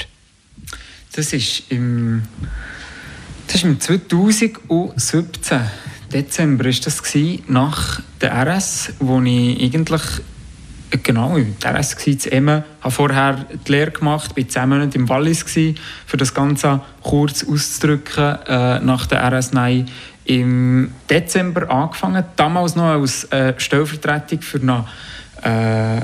Das 1.13 1.33
ist 1.33 1.63
im, 1.69 2.23
das 3.47 3.55
ist 3.57 3.63
im 3.63 3.79
2017. 3.79 5.61
Dezember 6.13 6.65
ist 6.65 6.85
das 6.85 7.03
gewesen, 7.03 7.43
nach 7.47 8.01
der 8.21 8.31
RS, 8.45 8.93
wo 8.99 9.21
ich 9.21 9.61
eigentlich 9.61 10.01
Genau, 10.89 11.35
ich 11.37 11.47
war 11.61 11.75
RS 11.75 11.93
in 12.05 12.31
Emmen, 12.31 12.63
habe 12.81 12.91
vorher 12.91 13.45
die 13.67 13.71
Lehre 13.71 13.91
gemacht, 13.91 14.37
war 14.37 14.47
zehn 14.47 14.69
Monate 14.69 14.97
im 14.97 15.09
Wallis, 15.09 15.43
gewesen, 15.43 15.77
für 16.05 16.15
das 16.15 16.33
Ganze 16.33 16.79
kurz 17.01 17.43
auszudrücken, 17.43 18.37
äh, 18.47 18.79
nach 18.79 19.05
der 19.05 19.21
RS 19.31 19.51
9 19.51 19.85
im 20.25 20.91
Dezember 21.09 21.69
angefangen, 21.69 22.23
damals 22.35 22.75
noch 22.75 22.85
als 22.85 23.25
äh, 23.25 23.53
Stellvertretung 23.57 24.41
für 24.41 24.61
eine, 24.61 24.85
äh, 25.41 26.01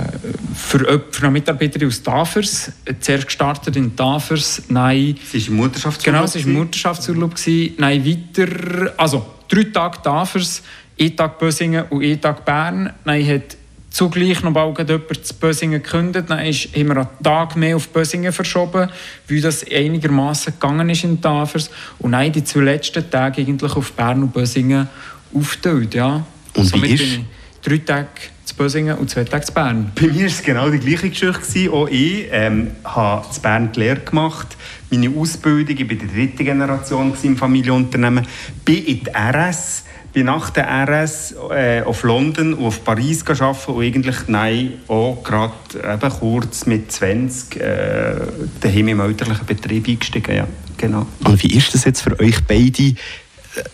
für, 0.53 1.01
für 1.11 1.23
eine 1.23 1.31
Mitarbeiterin 1.31 1.87
aus 1.87 2.03
Tafers. 2.03 2.71
Zuerst 2.99 3.25
gestartet 3.25 3.75
in 3.77 3.95
Tafers, 3.95 4.63
nein... 4.67 5.15
Sie 5.31 5.41
war 5.41 5.47
im 5.47 5.55
Mutterschaftsurlaub? 5.57 6.21
Genau, 6.21 6.27
sie 6.27 6.39
war 6.39 6.47
im 6.47 6.53
Mutterschaftsurlaub. 6.57 7.35
Nein, 7.77 8.05
weiter... 8.05 8.93
Also, 8.97 9.25
drei 9.47 9.63
Tage 9.65 10.01
Tafers, 10.01 10.61
ein 10.99 11.15
Tag 11.15 11.39
Bösingen 11.39 11.85
und 11.89 12.03
ein 12.03 12.19
Tag 12.19 12.45
Bern. 12.45 12.91
Nein, 13.05 13.27
hat 13.27 13.57
zugleich 13.93 14.41
noch 14.41 14.51
bald 14.51 14.89
jemand 14.89 15.25
zu 15.25 15.33
Bösingen 15.35 15.81
gekündigt. 15.81 16.29
Dann 16.29 16.45
ist, 16.45 16.75
haben 16.75 16.87
wir 16.87 16.97
einen 16.97 17.07
Tag 17.23 17.55
mehr 17.55 17.75
auf 17.75 17.87
Bösingen 17.89 18.33
verschoben, 18.33 18.89
weil 19.29 19.41
das 19.41 19.65
einigermaßen 19.71 20.53
gegangen 20.53 20.89
ist 20.89 21.03
in 21.03 21.21
Tafers. 21.21 21.69
Und 21.99 22.11
nein, 22.11 22.31
die 22.31 22.43
zwei 22.43 22.61
letzten 22.61 23.09
Tage 23.09 23.41
eigentlich 23.41 23.75
auf 23.75 23.93
Bern 23.93 24.23
und 24.23 24.33
Bösingen 24.33 24.89
aufgeteilt. 25.33 25.93
Ja. 25.93 26.25
Und 26.55 26.65
Somit 26.65 26.89
wie 26.89 26.93
ist? 26.95 26.99
bin 26.99 27.09
ich 27.09 27.25
drei 27.61 27.77
Tage 27.77 28.07
zu 28.43 28.55
Bösingen 28.55 28.97
und 28.97 29.11
zwei 29.11 29.25
Tage 29.25 29.45
zu 29.45 29.53
Bern. 29.53 29.91
Bei 29.93 30.07
mir 30.07 30.21
war 30.21 30.25
es 30.25 30.41
genau 30.41 30.69
die 30.69 30.79
gleiche 30.79 31.09
Geschichte. 31.09 31.71
Auch 31.71 31.87
ich 31.87 32.27
ähm, 32.31 32.71
habe 32.83 33.29
zu 33.29 33.41
Bern 33.41 33.71
die 33.73 33.79
Lehre 33.79 33.99
gemacht. 33.99 34.57
Meine 34.89 35.09
Ausbildung, 35.11 35.77
ich 35.77 35.87
war 35.87 35.95
die 35.95 36.07
dritte 36.07 36.43
Generation 36.43 37.13
im 37.21 37.37
Familienunternehmen, 37.37 38.25
bin 38.65 38.85
in 38.85 39.03
die 39.03 39.09
RS 39.09 39.83
bin 40.13 40.27
nach 40.27 40.51
der 40.51 40.67
RS 40.87 41.33
äh, 41.49 41.81
auf 41.81 42.03
London 42.03 42.53
und 42.53 42.65
auf 42.65 42.83
Paris 42.83 43.25
gearbeitet 43.25 43.67
und 43.67 43.83
eigentlich 43.83 44.15
nein, 44.27 44.73
auch 44.87 45.23
gerade 45.23 45.53
eben 45.75 46.09
kurz 46.11 46.67
mit 46.67 46.91
20 46.91 47.59
äh, 47.59 48.15
daheim 48.61 48.87
im 48.89 48.99
elterlichen 48.99 49.45
Betrieb 49.45 49.87
eingestiegen. 49.87 50.35
Ja, 50.35 50.47
genau. 50.77 51.07
Und 51.23 51.43
wie 51.43 51.57
ist 51.57 51.73
das 51.73 51.83
jetzt 51.83 52.01
für 52.01 52.17
euch 52.19 52.45
beide, 52.45 52.83
äh, 52.83 52.95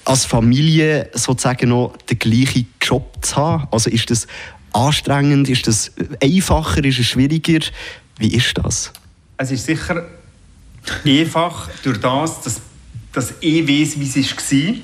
als 0.06 0.26
Familie 0.26 1.10
sozusagen 1.14 1.70
noch 1.70 1.98
den 2.10 2.18
gleichen 2.18 2.68
Job 2.82 3.18
zu 3.22 3.36
haben? 3.36 3.68
Also 3.72 3.90
ist 3.90 4.10
das 4.10 4.26
anstrengend, 4.72 5.50
ist 5.50 5.68
das 5.68 5.92
einfacher, 6.24 6.84
ist 6.86 7.00
es 7.00 7.08
schwieriger? 7.08 7.66
Wie 8.18 8.34
ist 8.34 8.58
das? 8.58 8.94
Es 9.36 9.52
ist 9.52 9.66
sicher 9.66 10.06
einfach 11.06 11.70
durch 11.84 12.00
das, 12.00 12.42
dass, 12.42 12.62
dass 13.12 13.34
ich 13.42 13.68
weiß, 13.68 14.00
wie 14.00 14.08
es 14.08 14.16
war 14.16 14.76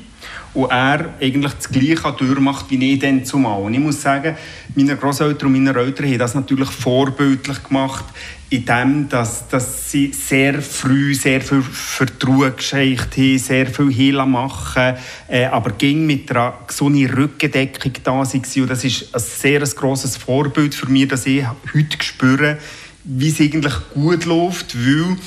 und 0.55 0.71
er 0.71 1.13
eigentlich 1.21 1.53
das 1.53 1.69
Gleiche 1.69 2.15
durchmacht 2.17 2.65
wie 2.69 2.93
ich 2.93 2.99
dann 2.99 3.25
zumal. 3.25 3.61
Und 3.61 3.73
ich 3.73 3.79
muss 3.79 4.01
sagen, 4.01 4.35
meine 4.73 4.95
Großeltern 4.95 5.47
und 5.47 5.63
meine 5.63 5.77
Eltern 5.77 6.07
haben 6.07 6.17
das 6.17 6.33
natürlich 6.33 6.69
vorbildlich 6.69 7.61
gemacht, 7.63 8.05
indem 8.49 9.09
dass, 9.09 9.47
dass 9.49 9.91
sie 9.91 10.13
sehr 10.13 10.61
früh 10.61 11.13
sehr 11.13 11.41
viel 11.41 11.61
Vertrug 11.61 12.57
gescheicht 12.57 13.17
haben, 13.17 13.37
sehr 13.37 13.67
viel 13.67 13.93
Heila 13.93 14.25
machen, 14.25 14.95
äh, 15.27 15.45
aber 15.45 15.71
ging 15.71 16.05
mit 16.05 16.31
einer 16.31 16.53
gesunden 16.65 17.09
Rückendeckung 17.09 17.91
da 18.03 18.11
waren. 18.11 18.41
Und 18.57 18.69
das 18.69 18.83
ist 18.83 19.13
ein 19.13 19.21
sehr 19.21 19.59
grosses 19.59 20.15
Vorbild 20.15 20.73
für 20.73 20.89
mich, 20.89 21.09
dass 21.09 21.25
ich 21.25 21.43
heute 21.73 21.97
spüre, 22.01 22.57
wie 23.03 23.29
es 23.29 23.41
eigentlich 23.41 23.73
gut 23.93 24.25
läuft, 24.25 24.75
weil 24.75 25.17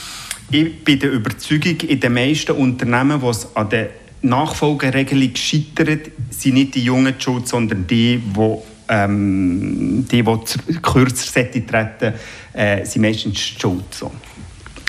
ich 0.50 0.82
bin 0.82 0.98
der 0.98 1.12
Überzeugung, 1.12 1.76
in 1.80 2.00
den 2.00 2.14
meisten 2.14 2.52
Unternehmen, 2.52 3.20
wo 3.20 3.30
es 3.30 3.54
an 3.54 3.68
der 3.68 3.90
Nachfolgeregelung 4.22 5.34
scheitert, 5.34 6.10
sind 6.30 6.54
nicht 6.54 6.74
die 6.74 6.84
Jungen 6.84 7.14
die 7.16 7.22
schuld, 7.22 7.48
sondern 7.48 7.86
die, 7.86 8.18
die 8.18 8.56
ähm, 8.88 10.06
die, 10.10 10.22
die 10.22 10.74
kürzer 10.80 11.50
treten 11.50 12.14
äh, 12.54 12.84
sind 12.84 13.02
meistens 13.02 13.38
schuld. 13.38 13.84
So. 13.94 14.10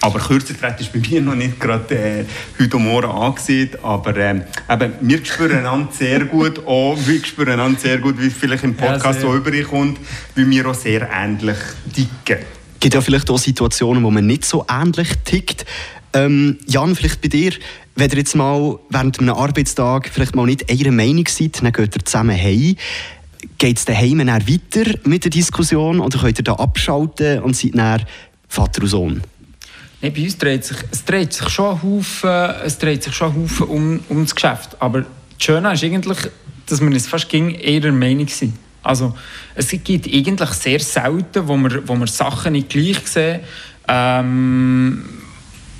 Aber 0.02 0.20
kürzer 0.20 0.58
treten 0.58 0.82
ist 0.82 0.94
bei 0.94 1.00
mir 1.00 1.22
noch 1.22 1.36
nicht 1.36 1.60
gerade 1.60 1.96
äh, 1.96 2.26
heute 2.60 2.78
morgen 2.78 3.10
angesehen. 3.10 3.72
Aber 3.84 4.16
ähm, 4.16 4.44
eben, 4.70 4.94
wir 5.02 5.26
spüren 5.26 5.58
einander 5.58 5.92
sehr 5.92 6.26
gut 6.26 6.66
auch, 6.66 6.98
wir 7.06 7.26
spüren 7.26 7.54
einander 7.54 7.80
sehr 7.80 7.98
gut, 7.98 8.20
wie 8.20 8.28
es 8.28 8.34
vielleicht 8.34 8.64
im 8.64 8.76
Podcast 8.76 9.22
ja, 9.22 9.28
so 9.28 9.36
überkommt, 9.36 10.00
weil 10.36 10.50
wir 10.50 10.68
auch 10.68 10.76
sehr 10.76 11.10
ähnlich 11.12 11.58
ticken. 11.94 12.46
Es 12.76 12.80
gibt 12.80 12.96
ja 12.96 13.02
vielleicht 13.02 13.30
auch 13.30 13.38
Situationen, 13.38 14.02
wo 14.04 14.10
man 14.10 14.26
nicht 14.26 14.46
so 14.46 14.66
ähnlich 14.70 15.10
tickt. 15.26 15.66
Ähm, 16.14 16.58
Jan, 16.68 16.96
vielleicht 16.96 17.22
bei 17.22 17.28
dir, 17.28 17.54
wenn 17.96 18.10
ihr 18.10 18.18
jetzt 18.18 18.36
mal 18.36 18.80
während 18.90 19.20
einem 19.20 19.36
Arbeitstag 19.36 20.10
vielleicht 20.10 20.36
mal 20.36 20.46
nicht 20.46 20.70
einer 20.70 20.92
Meinung 20.92 21.28
seid, 21.28 21.62
dann 21.62 21.72
geht 21.72 21.96
ihr 21.96 22.06
zusammen 22.06 22.38
heim. 22.38 22.76
Geht 23.58 23.78
es 23.78 23.86
daheim 23.86 24.20
dann 24.20 24.30
weiter 24.30 24.92
mit 25.04 25.24
der 25.24 25.32
Diskussion 25.32 26.00
oder 26.00 26.20
könnt 26.20 26.40
ihr 26.40 26.44
da 26.44 26.54
abschalten 26.54 27.40
und 27.42 27.56
seid 27.56 27.78
dann 27.78 28.04
Vater 28.48 28.82
und 28.82 28.88
Sohn? 28.88 29.22
Nee, 30.02 30.12
bei 30.12 30.24
uns 30.24 30.38
dreht 30.38 30.64
sich, 30.64 30.78
es 30.92 31.04
dreht 31.04 31.34
sich 31.34 31.50
schon 31.50 31.76
ein 31.76 31.84
Haufen, 31.84 32.30
es 32.66 32.78
dreht 32.78 33.04
sich 33.04 33.14
schon 33.14 33.36
Haufen 33.36 33.68
um, 33.68 34.00
um 34.08 34.24
das 34.24 34.34
Geschäft. 34.34 34.78
Aber 34.80 35.02
das 35.02 35.10
Schöne 35.38 35.74
ist 35.74 35.84
eigentlich, 35.84 36.18
dass 36.66 36.80
wir 36.80 36.88
uns 36.88 37.08
fast 37.08 37.28
gegen 37.28 37.50
ihrer 37.50 37.92
Meinung 37.92 38.28
sind. 38.30 38.54
Also, 38.82 39.14
es 39.56 39.70
gibt 39.70 40.08
eigentlich 40.08 40.50
sehr 40.52 40.80
selten, 40.80 41.48
wo 41.48 41.58
wir, 41.58 41.86
wo 41.88 41.96
wir 41.96 42.08
Sachen 42.08 42.54
nicht 42.54 42.70
gleich 42.70 43.06
sehen. 43.08 43.42
Ähm, 43.90 45.04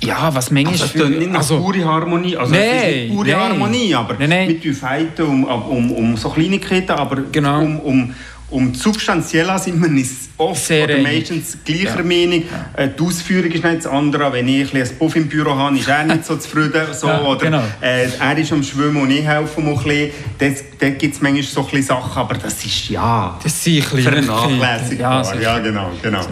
ja, 0.02 0.34
was 0.34 0.50
manchmal... 0.50 0.72
Also, 0.74 0.84
es 0.84 0.94
ist 0.94 1.18
nicht 1.18 1.34
also, 1.34 1.60
pure 1.60 1.84
Harmonie. 1.84 2.36
Also, 2.36 2.52
nee, 2.52 2.58
es 2.58 2.82
ist 2.82 2.96
nicht 2.96 3.14
pure 3.14 3.26
nee. 3.26 3.34
Harmonie, 3.34 3.94
aber 3.94 4.14
nee, 4.18 4.26
nee. 4.26 4.58
wir 4.60 4.74
fighten 4.74 5.22
um, 5.22 5.44
um, 5.44 5.92
um 5.92 6.16
so 6.16 6.30
Kleinigkeiten, 6.30 6.92
aber 6.92 7.22
genau. 7.30 7.60
um, 7.60 7.80
um, 7.80 8.14
um 8.50 8.74
Substanziella 8.74 9.58
sind 9.58 9.80
wir 9.80 9.88
nicht 9.88 10.10
oft 10.36 10.64
Sehr 10.64 10.84
oder 10.84 10.98
meistens 10.98 11.58
gleicher 11.64 11.98
ja. 11.98 12.02
Meinung. 12.02 12.42
Ja. 12.76 12.84
Äh, 12.84 12.90
die 12.98 13.02
Ausführung 13.02 13.50
ist 13.50 13.62
nicht 13.62 13.76
das 13.76 13.86
andere. 13.86 14.32
Wenn 14.32 14.48
ich 14.48 14.74
ein 14.74 14.88
Puff 14.98 15.14
im 15.16 15.28
Büro 15.28 15.54
habe, 15.54 15.78
ist 15.78 15.86
er 15.86 16.04
nicht 16.04 16.24
so 16.24 16.36
zufrieden. 16.36 16.86
So, 16.92 17.06
ja, 17.06 17.22
oder, 17.22 17.44
genau. 17.44 17.62
äh, 17.80 18.08
er 18.18 18.38
ist 18.38 18.52
am 18.52 18.62
Schwimmen 18.62 19.02
und 19.02 19.10
ich 19.10 19.24
helfe 19.24 19.60
ihm 19.60 19.68
ein 19.68 19.74
bisschen. 19.76 20.66
Da 20.78 20.90
gibt 20.90 21.14
es 21.14 21.20
manchmal 21.20 21.42
so 21.42 21.68
ein 21.72 21.82
Sachen, 21.82 22.18
aber 22.18 22.34
das 22.34 22.64
ist 22.64 22.88
ja 22.88 23.38
das 23.42 23.62
sind 23.62 23.84
vernachlässigbar. 23.84 25.34
Ja, 25.34 25.40
ja, 25.40 25.58
genau. 25.58 25.90
genau. 26.02 26.26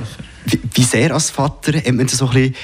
Wie, 0.46 0.60
wie 0.74 0.82
sehr 0.82 1.12
als 1.12 1.30
Vater 1.30 1.76
hat 1.76 1.92
man 1.92 2.08
so 2.08 2.26
ein 2.26 2.32
bisschen 2.32 2.54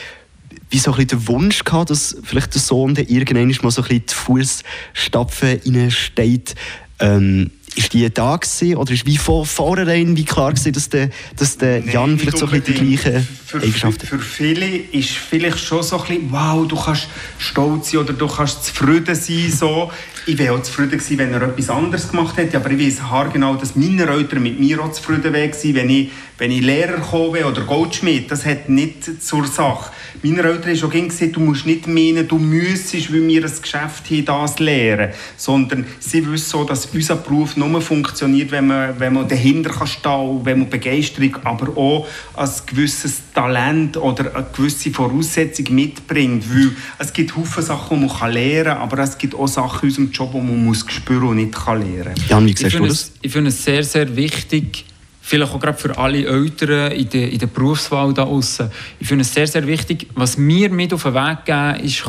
wie 0.74 0.78
so 0.80 0.96
ein 0.96 1.06
der 1.06 1.28
Wunsch 1.28 1.62
gehabt, 1.62 1.90
dass 1.90 2.16
vielleicht 2.24 2.52
der 2.52 2.60
Sohn 2.60 2.96
der 2.96 3.08
irgendwann 3.08 3.46
mal 3.62 3.70
so 3.70 3.80
ein 3.82 3.88
bisschen 3.88 4.06
die 4.08 4.14
Fußstapfen 4.14 5.90
steht. 5.92 6.56
Ähm, 6.98 7.52
ist 7.76 7.92
die 7.92 8.08
da 8.12 8.36
gewesen, 8.36 8.76
oder 8.76 8.92
ist 8.92 9.06
wie 9.06 9.16
von 9.16 9.44
vornherein 9.44 10.16
wie 10.16 10.24
klar 10.24 10.52
gewesen, 10.52 10.72
dass 10.72 10.88
der, 10.88 11.10
dass 11.36 11.58
der 11.58 11.80
nee, 11.80 11.92
Jan 11.92 12.18
vielleicht 12.18 12.38
so 12.38 12.46
ein 12.46 12.60
bisschen 12.60 12.88
die 12.88 12.96
gleichen 12.96 13.28
für, 13.46 13.58
Eigenschaften 13.58 14.06
Für, 14.06 14.18
für 14.18 14.24
viele 14.24 14.66
ist 14.66 15.10
vielleicht 15.10 15.58
schon 15.58 15.82
so 15.82 16.00
ein 16.00 16.06
bisschen, 16.06 16.32
wow, 16.32 16.66
du 16.66 16.76
kannst 16.76 17.08
stolz 17.38 17.90
sein 17.90 18.00
oder 18.00 18.12
du 18.12 18.26
kannst 18.26 18.64
zufrieden 18.64 19.14
sein. 19.14 19.50
So. 19.50 19.90
Ich 20.26 20.38
wäre 20.38 20.54
auch 20.54 20.62
zufrieden 20.62 20.92
gewesen, 20.92 21.18
wenn 21.18 21.32
er 21.34 21.42
etwas 21.42 21.68
anderes 21.68 22.10
gemacht 22.10 22.36
hätte, 22.36 22.56
aber 22.56 22.70
ich 22.70 22.86
weiß 22.86 23.02
haargenau, 23.02 23.56
dass 23.56 23.76
meine 23.76 24.06
Eltern 24.06 24.42
mit 24.42 24.58
mir 24.58 24.82
auch 24.82 24.92
zufrieden 24.92 25.32
wären, 25.32 25.52
wenn 25.74 25.90
ich, 25.90 26.10
wenn 26.38 26.50
ich 26.50 26.62
Lehrer 26.62 26.96
gekommen 26.96 27.44
oder 27.44 27.62
Goldschmied. 27.62 28.30
Das 28.30 28.46
hat 28.46 28.68
nicht 28.68 29.22
zur 29.22 29.46
Sache. 29.46 29.90
Meine 30.22 30.42
Eltern 30.42 30.70
haben 30.70 30.76
schon 30.76 30.90
gesagt, 30.90 31.36
du 31.36 31.40
musst 31.40 31.66
nicht 31.66 31.86
meinen, 31.86 32.26
du 32.26 32.38
müsstest, 32.38 33.12
weil 33.12 33.26
wir 33.26 33.44
ein 33.44 33.52
Geschäft 33.60 34.10
haben, 34.10 34.24
das 34.24 34.58
lehren. 34.58 35.10
Sondern 35.36 35.84
sie 36.00 36.26
wissen 36.26 36.48
so, 36.48 36.64
dass 36.64 36.86
unser 36.86 37.16
Beruf 37.16 37.56
nur 37.68 37.80
funktioniert, 37.80 38.50
wenn 38.50 38.66
man, 38.66 38.98
wenn 38.98 39.12
man 39.12 39.28
dahinter 39.28 39.70
kann 39.70 39.86
stehen 39.86 40.44
wenn 40.44 40.60
man 40.60 40.70
Begeisterung, 40.70 41.36
aber 41.44 41.76
auch 41.76 42.06
ein 42.36 42.50
gewisses 42.66 43.22
Talent 43.34 43.96
oder 43.96 44.34
eine 44.34 44.46
gewisse 44.54 44.90
Voraussetzung 44.90 45.74
mitbringt. 45.74 46.44
Weil 46.52 46.70
es 46.98 47.12
gibt 47.12 47.32
viele 47.32 47.62
Sachen, 47.62 48.00
die 48.00 48.06
man 48.06 48.32
lernen 48.32 48.64
kann, 48.64 48.78
aber 48.78 48.98
es 48.98 49.18
gibt 49.18 49.34
auch 49.34 49.48
Sachen 49.48 49.80
in 49.82 49.88
unserem 49.88 50.10
Job, 50.10 50.32
die 50.32 50.38
man 50.38 50.64
muss 50.64 50.84
spüren 50.88 51.28
und 51.28 51.36
nicht 51.36 51.52
kann 51.52 51.80
lernen 51.80 52.14
kann. 52.14 52.24
Jan, 52.28 52.46
wie 52.46 52.56
siehst 52.56 52.78
du 52.78 52.86
das? 52.86 53.12
Ich 53.22 53.32
finde 53.32 53.48
es 53.48 53.62
sehr, 53.62 53.82
sehr 53.84 54.14
wichtig, 54.16 54.84
vielleicht 55.26 55.54
auch 55.54 55.60
gerade 55.60 55.78
für 55.78 55.96
alle 55.96 56.26
Eltern 56.26 56.92
in 56.92 57.08
der, 57.08 57.32
in 57.32 57.38
der 57.38 57.46
Berufswahl 57.46 58.12
da 58.12 58.24
außen. 58.24 58.70
Ich 59.00 59.08
finde 59.08 59.22
es 59.22 59.32
sehr, 59.32 59.46
sehr 59.46 59.66
wichtig, 59.66 60.06
was 60.14 60.36
mir 60.36 60.68
mit 60.68 60.92
auf 60.92 61.04
den 61.04 61.14
Weg 61.14 61.46
gegeben 61.46 61.82
ist. 61.82 62.06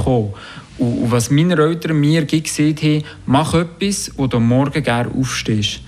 Und, 0.77 0.97
und 1.03 1.11
was 1.11 1.31
meine 1.31 1.55
Eltern 1.55 1.97
mir 1.97 2.25
gesagt 2.25 2.83
haben, 2.83 3.03
mach 3.25 3.53
etwas, 3.53 4.11
wo 4.17 4.27
du 4.27 4.41
morgen 4.41 4.83
gerne 4.83 5.09
aufstehst. 5.17 5.79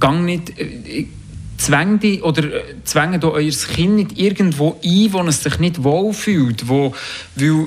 Gang 0.00 0.24
nicht, 0.24 0.58
äh, 0.58 1.06
zwäng 1.58 1.98
dich 1.98 2.22
oder 2.22 2.44
äh, 2.44 2.62
zwänge 2.84 3.22
euer 3.30 3.50
Kind 3.50 3.96
nicht 3.96 4.18
irgendwo 4.18 4.80
ein, 4.82 5.12
wo 5.12 5.20
es 5.24 5.42
sich 5.42 5.58
nicht 5.58 5.84
wohlfühlt, 5.84 6.66
wo, 6.66 6.94
weil 7.34 7.66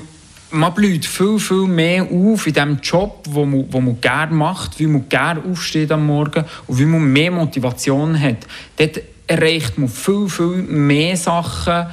man 0.54 0.72
blüht 0.72 1.04
viel, 1.04 1.38
viel 1.38 1.66
mehr 1.66 2.04
auf 2.04 2.46
in 2.46 2.54
dem 2.54 2.78
Job, 2.80 3.24
wo 3.28 3.44
man, 3.44 3.66
wo 3.70 3.80
man 3.80 4.00
gerne 4.00 4.34
macht, 4.34 4.78
wie 4.78 4.86
man 4.86 5.08
gerne 5.08 5.42
aufsteht 5.44 5.90
am 5.90 6.06
Morgen 6.06 6.44
und 6.66 6.78
wie 6.78 6.84
man 6.84 7.12
mehr 7.12 7.30
Motivation 7.30 8.18
hat. 8.18 8.46
Dort 8.76 9.00
erreicht 9.26 9.76
man 9.78 9.88
viel, 9.88 10.28
viel 10.28 10.62
mehr 10.62 11.16
Sachen 11.16 11.86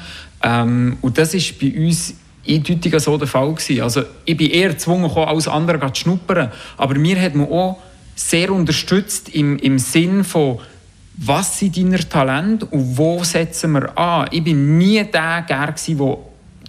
ähm, 0.43 0.97
und 1.01 1.17
das 1.17 1.33
ist 1.33 1.59
bei 1.59 1.73
uns 1.75 2.13
eindeutig 2.47 2.99
so 2.99 3.17
der 3.17 3.27
Fall 3.27 3.53
gewesen. 3.53 3.81
Also 3.81 4.03
ich 4.25 4.37
bin 4.37 4.49
eher 4.49 4.69
gezwungen, 4.69 5.09
als 5.09 5.47
andere 5.47 5.91
zu 5.93 6.01
schnuppern, 6.01 6.51
aber 6.77 6.95
mir 6.97 7.19
hat 7.19 7.35
man 7.35 7.47
auch 7.47 7.79
sehr 8.15 8.51
unterstützt 8.51 9.29
im, 9.29 9.57
im 9.57 9.79
Sinn 9.79 10.23
von 10.23 10.59
was 11.17 11.59
sind 11.59 11.77
deine 11.77 11.97
Talente 11.97 12.65
und 12.65 12.97
wo 12.97 13.23
setzen 13.23 13.73
wir 13.73 13.95
an. 13.97 14.27
Ich 14.31 14.43
bin 14.43 14.77
nie 14.77 15.03
der 15.03 15.41
der 15.41 15.75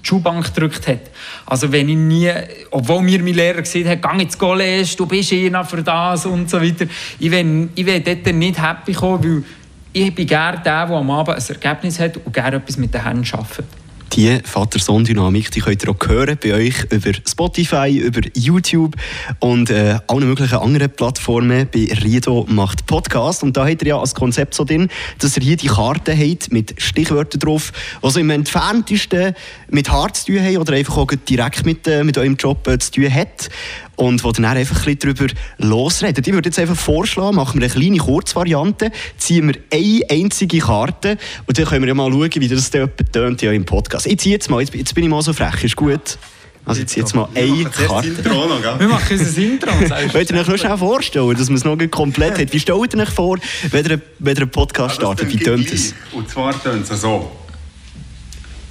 die 0.02 0.08
Schuhbank 0.08 0.54
gedrückt 0.54 0.86
hat. 0.88 1.00
Also 1.46 1.70
wenn 1.70 1.88
ich 1.88 1.96
nie, 1.96 2.30
obwohl 2.70 3.02
mir 3.02 3.22
mein 3.22 3.34
Lehrer 3.34 3.62
gesagt 3.62 3.86
hat, 3.86 4.02
geh 4.02 4.22
ins 4.22 4.36
College, 4.36 4.94
du 4.96 5.06
bist 5.06 5.32
einer 5.32 5.64
für 5.64 5.82
das 5.82 6.26
und 6.26 6.50
so 6.50 6.60
weiter. 6.60 6.86
Ich 7.18 7.30
will, 7.30 7.68
ich 7.74 7.86
will 7.86 8.00
dort 8.00 8.34
nicht 8.34 8.60
happy 8.60 8.92
kommen, 8.92 9.22
weil 9.22 9.44
ich 9.92 10.14
bin 10.14 10.26
gerne 10.26 10.58
der, 10.58 10.86
der 10.86 10.96
am 10.96 11.10
Abend 11.10 11.36
ein 11.36 11.44
Ergebnis 11.48 12.00
hat 12.00 12.16
und 12.16 12.32
gerne 12.32 12.56
etwas 12.56 12.76
mit 12.76 12.92
den 12.92 13.04
Händen 13.04 13.28
arbeitet. 13.32 13.81
Die 14.14 14.40
Vater-Sohn-Dynamik, 14.44 15.50
die 15.52 15.60
könnt 15.60 15.82
ihr 15.82 15.90
auch 15.90 16.06
hören 16.06 16.36
bei 16.42 16.52
euch 16.52 16.84
über 16.90 17.12
Spotify, 17.26 17.96
über 17.96 18.20
YouTube 18.34 18.94
und 19.40 19.70
äh, 19.70 19.96
allen 20.06 20.28
möglichen 20.28 20.58
anderen 20.58 20.90
Plattformen. 20.90 21.66
Bei 21.72 21.88
Riedo 22.04 22.44
macht 22.46 22.84
Podcast 22.84 23.42
und 23.42 23.56
da 23.56 23.66
habt 23.66 23.80
ihr 23.80 23.88
ja 23.88 23.98
als 23.98 24.14
Konzept 24.14 24.52
so 24.52 24.64
drin, 24.64 24.90
dass 25.18 25.38
ihr 25.38 25.42
hier 25.42 25.56
die 25.56 25.68
Karten 25.68 26.14
habt 26.14 26.52
mit 26.52 26.74
Stichwörtern 26.76 27.40
drauf, 27.40 27.72
die 28.04 28.10
so 28.10 28.20
im 28.20 28.28
entferntesten 28.28 29.34
mit 29.70 29.90
Hart 29.90 30.18
zu 30.18 30.26
tun 30.26 30.42
haben 30.42 30.58
oder 30.58 30.74
einfach 30.74 30.98
auch 30.98 31.10
direkt 31.26 31.64
mit, 31.64 31.86
äh, 31.86 32.04
mit 32.04 32.18
eurem 32.18 32.36
Job 32.36 32.68
äh, 32.68 32.78
zu 32.78 32.90
tun 32.90 33.14
hat 33.14 33.48
und 33.96 34.24
wo 34.24 34.32
dann 34.32 34.44
einfach 34.44 34.86
ein 34.86 34.96
bisschen 34.96 35.14
darüber 35.16 35.34
losreden. 35.58 36.24
Ich 36.26 36.32
würde 36.32 36.48
jetzt 36.48 36.58
einfach 36.58 36.76
vorschlagen, 36.76 37.36
machen 37.36 37.60
wir 37.60 37.66
eine 37.66 37.72
kleine 37.72 37.98
Kurzvariante, 37.98 38.90
ziehen 39.18 39.48
wir 39.48 39.56
eine 39.72 40.00
einzige 40.10 40.58
Karte 40.58 41.18
und 41.46 41.58
dann 41.58 41.64
können 41.66 41.82
wir 41.82 41.88
ja 41.88 41.94
mal 41.94 42.10
schauen, 42.10 42.30
wie 42.34 42.48
das 42.48 42.70
dann 42.70 42.90
tönt 43.12 43.42
ja 43.42 43.52
im 43.52 43.64
Podcast. 43.64 44.06
Ich 44.06 44.18
ziehe 44.18 44.34
jetzt 44.34 44.50
mal, 44.50 44.60
jetzt, 44.60 44.74
jetzt 44.74 44.94
bin 44.94 45.04
ich 45.04 45.10
mal 45.10 45.22
so 45.22 45.32
frech, 45.32 45.64
ist 45.64 45.76
gut? 45.76 46.18
Also 46.64 46.82
ich 46.82 46.86
ziehe 46.88 47.02
jetzt 47.02 47.14
mal 47.14 47.28
eine 47.34 47.64
Karte. 47.64 48.24
Wir 48.24 48.88
machen 48.88 49.18
unser 49.18 49.42
Intro. 49.42 49.70
Wollt 50.12 50.30
ihr 50.30 50.40
euch 50.40 50.46
noch 50.46 50.58
schnell 50.58 50.78
vorstellen, 50.78 51.36
dass 51.36 51.48
man 51.48 51.56
es 51.56 51.64
noch 51.64 51.74
nicht 51.74 51.90
komplett 51.90 52.38
hat? 52.38 52.52
Wie 52.52 52.60
stellt 52.60 52.94
ihr 52.94 53.00
euch 53.00 53.10
vor, 53.10 53.38
wenn 53.70 53.84
ihr, 53.84 54.00
wenn 54.20 54.36
ihr 54.36 54.42
einen 54.42 54.50
Podcast 54.50 54.94
startet? 54.96 55.28
Wie 55.28 55.38
tönt 55.38 55.72
es? 55.72 55.92
Und 56.12 56.28
zwar 56.28 56.60
tönt 56.62 56.88
es 56.88 57.00
so. 57.00 57.32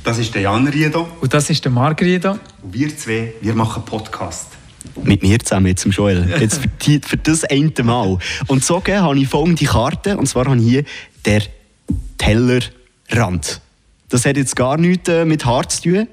Das 0.03 0.17
ist 0.17 0.33
der 0.33 0.43
Jan 0.43 0.67
Riedo. 0.67 1.07
Und 1.19 1.33
das 1.33 1.49
ist 1.49 1.63
der 1.65 1.71
Marc 1.71 2.01
Riedo. 2.01 2.39
Und 2.61 2.73
wir 2.73 2.97
zwei, 2.97 3.33
wir 3.41 3.53
machen 3.53 3.83
Podcast. 3.83 4.47
Mit 5.03 5.21
mir 5.21 5.39
zusammen, 5.39 5.67
jetzt 5.67 5.85
im 5.85 5.91
Joel. 5.91 6.27
Jetzt 6.39 6.61
für, 6.61 6.67
die, 6.67 7.01
für 7.05 7.17
das 7.17 7.43
eine 7.45 7.71
Mal. 7.83 8.17
Und 8.47 8.63
so 8.63 8.83
habe 8.83 9.19
ich 9.19 9.27
folgende 9.27 9.65
Karte, 9.65 10.17
und 10.17 10.27
zwar 10.27 10.45
habe 10.45 10.57
ich 10.57 10.63
hier 10.63 10.83
der 11.25 11.43
Tellerrand. 12.17 13.61
Das 14.09 14.25
hat 14.25 14.37
jetzt 14.37 14.55
gar 14.55 14.77
nichts 14.77 15.09
äh, 15.09 15.25
mit 15.25 15.45
Hart 15.45 15.71
zu 15.71 15.83
tun. 15.83 16.07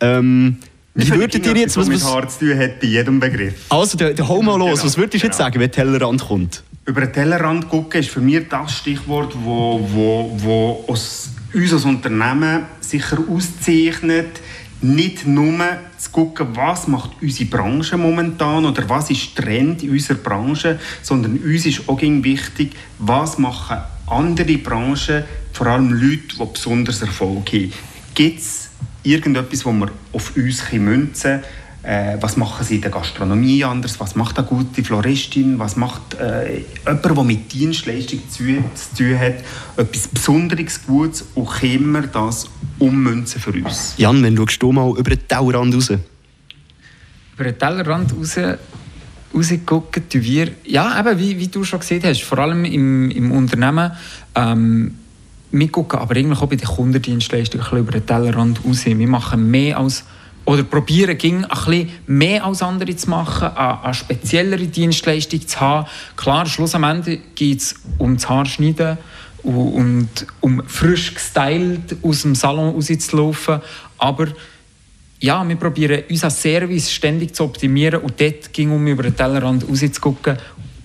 Ähm, 0.00 0.56
wie 0.94 1.10
würdet 1.10 1.44
ihr 1.44 1.56
jetzt... 1.56 1.76
Was, 1.76 1.88
was 1.88 1.94
mit 1.94 2.04
Hart 2.04 2.32
zu 2.32 2.40
tun 2.40 2.58
hat 2.58 2.80
bei 2.80 2.86
jedem 2.86 3.20
Begriff. 3.20 3.54
Also, 3.68 3.98
der, 3.98 4.16
hol 4.28 4.42
mal 4.42 4.58
los. 4.58 4.80
Genau. 4.80 4.84
Was 4.84 4.96
würdest 4.96 5.14
du 5.14 5.26
jetzt 5.26 5.36
genau. 5.36 5.46
sagen, 5.46 5.60
wenn 5.60 5.70
Tellerrand 5.70 6.26
kommt? 6.26 6.62
Über 6.86 7.00
den 7.00 7.12
Tellerrand 7.12 7.68
gucken 7.68 8.00
ist 8.00 8.10
für 8.10 8.20
mich 8.20 8.46
das 8.48 8.78
Stichwort, 8.78 9.34
wo, 9.42 9.80
wo, 9.92 10.32
wo 10.36 10.70
uns 10.86 11.30
als 11.54 11.84
Unternehmen 11.84 12.64
sicher 12.80 13.18
auszeichnet, 13.28 14.40
nicht 14.82 15.26
nur 15.26 15.58
zu 16.04 16.32
schauen, 16.36 16.48
was 16.54 16.88
macht 16.88 17.10
unsere 17.20 17.48
Branche 17.50 17.96
momentan 17.96 18.64
oder 18.64 18.88
was 18.88 19.10
ist 19.10 19.36
Trend 19.36 19.82
in 19.82 19.90
unserer 19.90 20.18
Branche, 20.18 20.78
sondern 21.02 21.38
uns 21.38 21.66
ist 21.66 21.88
auch 21.88 22.00
wichtig, 22.00 22.72
was 22.98 23.38
machen 23.38 23.78
andere 24.06 24.58
Branchen, 24.58 25.24
vor 25.52 25.66
allem 25.66 25.92
Leute, 25.92 26.36
die 26.38 26.52
besonders 26.52 27.00
Erfolg 27.00 27.52
haben. 27.52 27.72
Gibt 28.14 28.38
es 28.38 28.70
irgendetwas, 29.02 29.64
wo 29.64 29.72
wir 29.72 29.90
auf 30.12 30.36
uns 30.36 30.72
münzen 30.72 31.22
können? 31.22 31.44
Äh, 31.84 32.16
was 32.20 32.38
machen 32.38 32.64
sie 32.64 32.76
in 32.76 32.80
der 32.80 32.90
Gastronomie 32.90 33.62
anders? 33.62 34.00
Was 34.00 34.14
macht 34.14 34.38
eine 34.38 34.46
gute 34.46 34.82
Floristin? 34.82 35.58
Was 35.58 35.76
macht 35.76 36.14
äh, 36.14 36.62
jemand, 36.86 37.04
der 37.04 37.24
mit 37.24 37.52
Dienstleistung 37.52 38.20
zu, 38.30 38.44
zu 38.74 38.96
tun 38.96 39.18
hat? 39.18 39.34
Etwas 39.76 40.08
Besonderes, 40.08 40.86
Gutes 40.86 41.26
und 41.34 41.46
können 41.46 41.92
wir 41.92 42.02
das 42.02 42.48
ummünzen 42.78 43.38
für 43.40 43.52
uns? 43.52 43.94
Jan, 43.98 44.22
wenn 44.22 44.34
schaust 44.36 44.62
du 44.62 44.72
mal 44.72 44.90
über 44.96 45.10
den 45.10 45.28
Tellerrand 45.28 45.74
raus? 45.74 45.90
Über 47.34 47.44
den 47.44 47.58
Tellerrand 47.58 48.14
raus 48.16 48.38
rausgucken, 49.34 50.04
wir, 50.10 50.52
ja, 50.64 50.98
eben, 50.98 51.18
wie, 51.18 51.38
wie 51.38 51.48
du 51.48 51.64
schon 51.64 51.80
gesehen 51.80 52.02
hast, 52.04 52.22
vor 52.22 52.38
allem 52.38 52.64
im, 52.64 53.10
im 53.10 53.32
Unternehmen, 53.32 53.92
ähm, 54.34 54.94
wir 55.50 55.68
gucken 55.68 55.98
aber 55.98 56.16
eigentlich 56.16 56.40
auch 56.40 56.48
bei 56.48 56.56
den 56.56 56.66
Kundendienstleistungen 56.66 57.66
über 57.78 57.92
den 57.92 58.06
Tellerrand 58.06 58.64
raus. 58.64 58.86
Wir 58.86 59.08
machen 59.08 59.50
mehr 59.50 59.78
als 59.78 60.04
oder 60.44 60.62
probieren 60.62 61.16
ging 61.16 61.44
ein 61.44 61.48
bisschen 61.48 61.90
mehr 62.06 62.44
als 62.44 62.62
andere 62.62 62.94
zu 62.96 63.08
machen, 63.10 63.48
eine, 63.56 63.94
speziellere 63.94 64.66
Dienstleistung 64.66 65.46
zu 65.46 65.60
haben. 65.60 65.88
Klar, 66.16 66.46
schlussendlich 66.46 67.20
geht 67.34 67.60
es 67.60 67.74
um 67.98 68.14
das 68.14 68.28
Haarschneiden 68.28 68.98
und 69.42 70.08
um 70.40 70.62
frisch 70.66 71.14
gestylt 71.14 71.96
aus 72.02 72.22
dem 72.22 72.34
Salon 72.34 72.74
rauszulaufen, 72.74 73.60
aber 73.98 74.28
ja, 75.20 75.46
wir 75.48 75.56
probieren 75.56 76.02
unseren 76.10 76.30
Service 76.30 76.92
ständig 76.92 77.34
zu 77.34 77.44
optimieren 77.44 78.02
und 78.02 78.20
dort 78.20 78.52
ging 78.52 78.70
um 78.70 78.86
über 78.86 79.04
den 79.04 79.16
Tellerrand 79.16 79.66
rauszugucken 79.66 80.36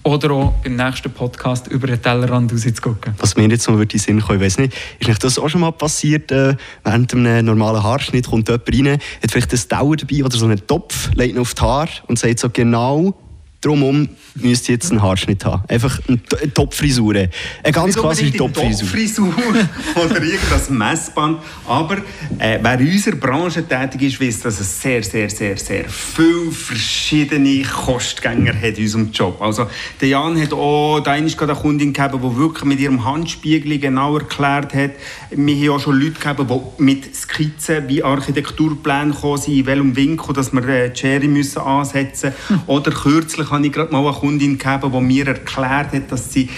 oder 0.03 0.31
auch 0.31 0.53
im 0.63 0.75
nächsten 0.75 1.11
Podcast 1.11 1.67
über 1.67 1.87
den 1.87 2.01
Tellerrand 2.01 2.51
rauszugucken. 2.51 3.13
Was 3.17 3.35
mir 3.35 3.47
jetzt 3.49 3.67
noch 3.67 3.79
in 3.79 3.87
den 3.87 3.99
Sinn 3.99 4.21
kommt, 4.21 4.39
ich 4.39 4.45
weiß 4.45 4.59
nicht, 4.59 4.73
ist 4.99 5.09
euch 5.09 5.19
das 5.19 5.39
auch 5.39 5.49
schon 5.49 5.61
mal 5.61 5.71
passiert, 5.71 6.31
äh, 6.31 6.55
während 6.83 7.13
einem 7.13 7.45
normalen 7.45 7.83
Haarschnitt 7.83 8.27
kommt 8.27 8.47
jemand 8.49 8.73
rein, 8.73 8.99
hat 9.21 9.31
vielleicht 9.31 9.53
ein 9.53 9.59
Dauer 9.67 9.97
dabei 9.97 10.23
oder 10.23 10.37
so 10.37 10.45
einen 10.45 10.65
Topf, 10.65 11.11
legt 11.15 11.35
ihn 11.35 11.39
auf 11.39 11.53
die 11.53 11.61
Haare 11.61 11.89
und 12.07 12.17
sagt 12.17 12.39
so 12.39 12.49
genau, 12.49 13.13
Drumherum 13.61 14.07
müsst 14.35 14.69
ihr 14.69 14.75
jetzt 14.75 14.89
einen 14.89 15.01
Haarschnitt 15.01 15.43
haben. 15.43 15.63
Einfach 15.67 15.99
eine 16.07 16.53
Topfrisur. 16.53 17.13
Eine 17.13 17.29
ganz 17.73 17.95
klassische 17.97 18.37
Topfrisur. 18.37 18.87
Topfrisur 18.87 19.33
oder 19.95 20.23
irgendein 20.23 20.77
Messband. 20.77 21.39
Aber 21.67 21.97
äh, 22.37 22.59
wer 22.61 22.79
in 22.79 22.91
unserer 22.91 23.15
Branche 23.17 23.67
tätig 23.67 24.01
ist, 24.03 24.21
weiß, 24.21 24.41
dass 24.41 24.61
es 24.61 24.81
sehr, 24.81 25.03
sehr, 25.03 25.29
sehr, 25.29 25.57
sehr 25.57 25.89
viele 25.89 26.51
verschiedene 26.51 27.63
Kostgänger 27.63 28.55
hat 28.55 28.77
in 28.77 28.83
unserem 28.83 29.11
Job. 29.11 29.41
Also, 29.41 29.67
der 29.99 30.07
Jan 30.07 30.41
hat 30.41 30.53
auch 30.53 31.01
da 31.01 31.11
eine 31.11 31.29
Kundin 31.29 31.91
gehabt, 31.91 32.15
die 32.15 32.37
wirklich 32.37 32.63
mit 32.63 32.79
ihrem 32.79 33.03
Handspiegel 33.03 33.77
genau 33.77 34.17
erklärt 34.17 34.73
hat. 34.73 34.91
Wir 35.31 35.55
haben 35.55 35.75
auch 35.75 35.79
schon 35.81 35.99
Leute 35.99 36.19
gehabt, 36.19 36.39
die 36.39 36.83
mit 36.83 37.13
Skizzen 37.13 37.89
wie 37.89 38.03
Architekturpläne 38.03 39.11
gekommen 39.11 39.37
sind, 39.37 39.57
in 39.57 39.65
welchem 39.65 39.95
Winkel 39.95 40.33
dass 40.33 40.53
wir 40.53 40.65
äh, 40.67 40.91
die 40.91 40.99
Schere 40.99 41.27
müssen 41.27 41.59
ansetzen 41.59 42.33
müssen. 42.49 42.63
Oder 42.67 42.91
kürzlich 42.91 43.48
habe 43.51 43.65
ich 43.65 43.71
gerade 43.71 43.91
mal 43.91 44.05
eine 44.05 44.15
Kundin 44.15 44.57
gegeben, 44.57 44.91
die 44.91 45.01
mir 45.01 45.27
erklärt 45.27 45.93
hat, 45.93 46.11
dass 46.11 46.33
sie, 46.33 46.49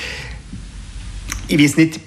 ich 1.47 1.60
weiß 1.60 1.77
nicht, 1.77 1.99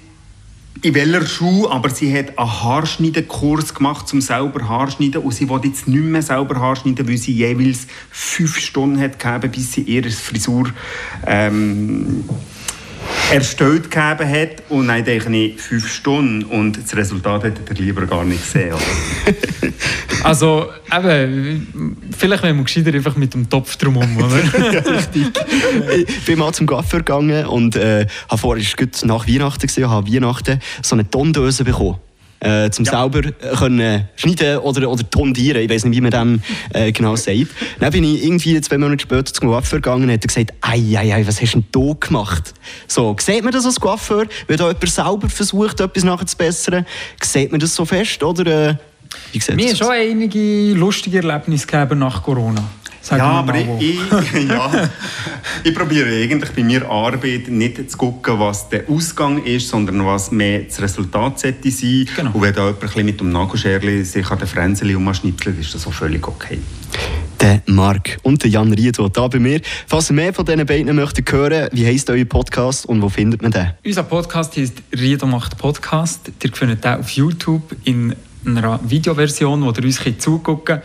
in 0.85 0.95
welcher 0.95 1.27
Schule, 1.27 1.71
aber 1.71 1.89
sie 1.89 2.15
hat 2.17 2.39
einen 2.39 2.63
Haarschneidenkurs 2.63 3.75
gemacht, 3.75 4.07
zum 4.07 4.21
selber 4.21 4.69
Haarschneiden. 4.69 5.23
Und 5.23 5.33
sie 5.33 5.49
wollte 5.49 5.69
jetzt 5.69 5.89
nicht 5.89 6.05
mehr 6.05 6.21
selber 6.21 6.61
Haarschneiden, 6.61 7.09
weil 7.09 7.17
sie 7.17 7.33
jeweils 7.33 7.87
fünf 8.11 8.59
Stunden 8.59 9.01
hat 9.01 9.19
gegeben, 9.19 9.51
bis 9.51 9.73
sie 9.73 9.81
ihre 9.81 10.11
Frisur 10.11 10.71
ähm, 11.27 12.25
erstellt 13.33 13.91
gegeben 13.91 14.29
hat 14.29 14.63
und 14.69 14.89
dann 14.89 15.05
denke 15.05 15.37
ich 15.37 15.61
fünf 15.61 15.89
Stunden 15.89 16.45
und 16.45 16.77
das 16.83 16.97
Resultat 16.97 17.45
hätte 17.45 17.63
er 17.69 17.75
lieber 17.75 18.07
gar 18.07 18.25
nicht 18.25 18.43
gesehen. 18.43 18.75
also 20.23 20.67
eben, 20.93 21.97
vielleicht 22.17 22.43
wäre 22.43 22.55
man 22.55 22.65
gescheiter 22.65 22.95
einfach 22.95 23.17
mit 23.17 23.35
dem 23.35 23.49
Topf 23.49 23.77
drumherum, 23.77 24.17
oder? 24.17 24.71
ja, 24.73 24.81
richtig. 24.81 25.27
Ich 26.07 26.25
bin 26.25 26.39
mal 26.39 26.53
zum 26.53 26.67
Gaffer 26.67 26.99
gegangen 26.99 27.47
und 27.47 27.77
äh, 27.77 28.07
habe 28.29 28.39
vorher, 28.39 28.65
nach 29.05 29.27
Weihnachten 29.27 29.67
gesehen, 29.67 29.91
habe 29.91 30.13
Weihnachten 30.13 30.61
so 30.83 30.95
eine 30.95 31.09
Tondöse 31.09 31.65
bekommen 31.65 31.99
äh, 32.45 32.71
zum 32.71 32.85
ja. 32.85 32.93
selber 32.93 33.29
äh, 33.29 33.57
können 33.57 34.09
schneiden 34.17 34.59
oder, 34.59 34.91
oder 34.91 35.09
tondieren. 35.09 35.63
Ich 35.63 35.71
weiß 35.71 35.85
nicht, 35.85 35.97
wie 35.97 36.01
man 36.01 36.11
dem 36.11 36.43
äh, 36.73 36.93
genau 36.93 37.17
sagt. 37.17 37.49
Dann 37.81 37.93
bin 37.93 38.05
ich 38.05 38.25
irgendwie 38.25 38.61
zwei 38.61 38.79
Monate 38.79 39.03
später 39.03 39.33
zum 39.33 39.49
Coiffeur 39.49 39.81
gegangen 39.81 40.05
und 40.05 40.13
hat 40.13 40.27
gesagt, 40.27 40.53
ei, 40.61 40.97
ei, 40.97 41.15
ei, 41.15 41.27
was 41.27 41.41
hast 41.41 41.55
du 41.55 41.61
denn 41.61 41.67
da 41.73 42.07
gemacht? 42.07 42.55
So, 42.87 43.17
sieht 43.19 43.43
man 43.43 43.53
das 43.53 43.65
als 43.67 43.81
Coiffeur? 43.81 44.27
Wenn 44.47 44.57
da 44.57 44.69
jemand 44.69 44.89
selber 44.89 45.29
versucht, 45.29 45.81
etwas 45.81 46.05
nachher 46.05 46.27
zu 46.27 46.37
bessern, 46.37 46.87
sieht 47.23 47.51
man 47.51 47.61
das 47.61 47.75
so 47.75 47.85
fest? 47.85 48.23
Oder, 48.23 48.71
äh, 48.71 48.75
wie 49.33 49.55
Mir 49.55 49.69
haben 49.69 49.77
schon 49.77 49.91
einige 49.91 50.73
lustige 50.75 51.19
Erlebnisse 51.19 51.67
gegeben 51.67 52.01
nach 52.01 52.23
Corona. 52.23 52.63
Sag 53.05 53.19
ja, 53.19 53.33
aber 53.33 53.55
ich, 53.55 53.69
ich, 53.81 54.49
ja, 54.49 54.89
ich 55.63 55.75
probiere 55.75 56.09
eigentlich 56.09 56.53
bei 56.53 56.65
mir 56.65 56.89
Arbeit 56.89 57.49
nicht 57.49 57.91
zu 57.91 57.99
gucken, 57.99 58.41
was 58.41 58.71
der 58.71 58.89
Ausgang 58.89 59.45
ist, 59.45 59.69
sondern 59.69 60.07
was 60.07 60.31
mehr 60.31 60.61
das 60.61 60.81
Resultat 60.81 61.39
sollte 61.39 61.71
sein. 61.71 62.09
Genau. 62.17 62.31
Und 62.33 62.41
wenn 62.41 62.55
da 62.55 62.69
jemand 62.69 62.97
mit 62.97 63.21
dem 63.21 63.31
Nagelscherli 63.31 64.05
sich 64.07 64.31
an 64.31 64.39
den 64.39 64.49
Fränzeli 64.49 64.95
umschnitzelt, 64.95 65.61
ist 65.61 65.75
das 65.75 65.87
auch 65.87 65.93
völlig 65.93 66.27
okay. 66.27 66.59
Der 67.43 67.61
Marc 67.67 68.17
und 68.23 68.43
der 68.43 68.49
Jan 68.49 68.73
Riedo 68.73 69.11
hier 69.15 69.29
bei 69.29 69.39
mir. 69.39 69.61
Falls 69.87 70.09
ihr 70.09 70.15
mehr 70.15 70.33
von 70.33 70.47
diesen 70.47 70.65
beiden 70.65 70.97
möchtet 70.97 71.31
hören, 71.31 71.69
wie 71.73 71.85
heisst 71.85 72.09
euer 72.09 72.25
Podcast 72.25 72.87
und 72.87 73.03
wo 73.03 73.11
findet 73.11 73.43
man 73.43 73.51
den? 73.51 73.73
Unser 73.85 74.05
Podcast 74.05 74.57
heisst 74.57 74.83
Riedo 74.99 75.27
macht 75.27 75.59
Podcast. 75.59 76.33
Ihr 76.43 76.53
findet 76.55 76.83
den 76.83 76.95
auf 77.01 77.11
YouTube 77.11 77.77
in 77.85 78.17
einer 78.47 78.81
Videoversion, 78.83 79.63
wo 79.63 79.73
ihr 79.73 79.85
uns 79.85 80.01
zugucken 80.21 80.65
könnt 80.65 80.83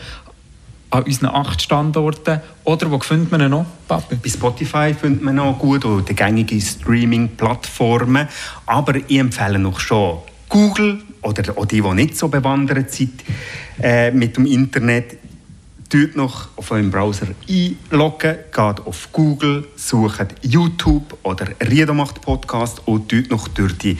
an 0.89 1.03
unseren 1.03 1.27
acht 1.27 1.61
Standorten. 1.61 2.41
Oder 2.63 2.91
wo 2.91 2.99
findet 2.99 3.31
man 3.31 3.41
ihn 3.41 3.51
noch, 3.51 3.65
Papi? 3.87 4.15
Bei 4.15 4.29
Spotify 4.29 4.93
findet 4.93 5.21
man 5.21 5.35
noch 5.35 5.57
gut 5.59 5.85
oder 5.85 6.01
die 6.01 6.15
gängigen 6.15 6.61
Streaming-Plattformen. 6.61 8.27
Aber 8.65 8.95
ich 8.95 9.19
empfehle 9.19 9.59
noch 9.59 9.79
schon 9.79 10.19
Google 10.47 11.01
oder 11.21 11.57
auch 11.57 11.65
die, 11.65 11.81
die 11.81 11.93
nicht 11.93 12.17
so 12.17 12.27
bewandert 12.27 12.91
sind 12.91 13.23
äh, 13.81 14.11
mit 14.11 14.37
dem 14.37 14.45
Internet. 14.45 15.17
Tut 15.89 16.15
noch 16.15 16.49
auf 16.55 16.69
eurem 16.69 16.91
Browser 16.91 17.27
einloggen, 17.49 18.35
geht 18.51 18.85
auf 18.85 19.09
Google, 19.11 19.67
sucht 19.75 20.35
YouTube 20.43 21.17
oder 21.23 21.47
Riedomacht 21.67 22.21
Podcast 22.21 22.83
und 22.85 23.09
tut 23.09 23.31
noch 23.31 23.47
durch 23.47 23.75
die 23.79 23.97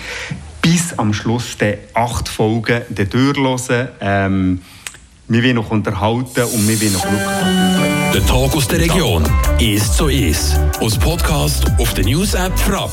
bis 0.62 0.98
am 1.00 1.14
Schluss 1.14 1.58
die 1.58 1.78
acht 1.96 2.30
Folgen 2.30 2.82
durchhören. 2.90 3.88
Ähm, 4.02 4.62
wir 5.30 5.44
wollen 5.44 5.56
noch 5.56 5.70
unterhalten 5.70 6.44
und 6.44 6.68
wir 6.68 6.82
wollen 6.82 6.94
noch 6.94 7.08
Glück 7.08 7.22
haben. 7.22 8.14
Der 8.14 8.26
Tag 8.26 8.56
aus 8.56 8.68
der 8.68 8.80
Region. 8.80 9.24
Ist 9.60 9.94
so 9.94 10.08
ist. 10.08 10.60
Aus 10.80 10.98
Podcast 10.98 11.66
auf 11.78 11.94
der 11.94 12.06
News 12.06 12.34
App 12.34 12.58
Frapp. 12.58 12.92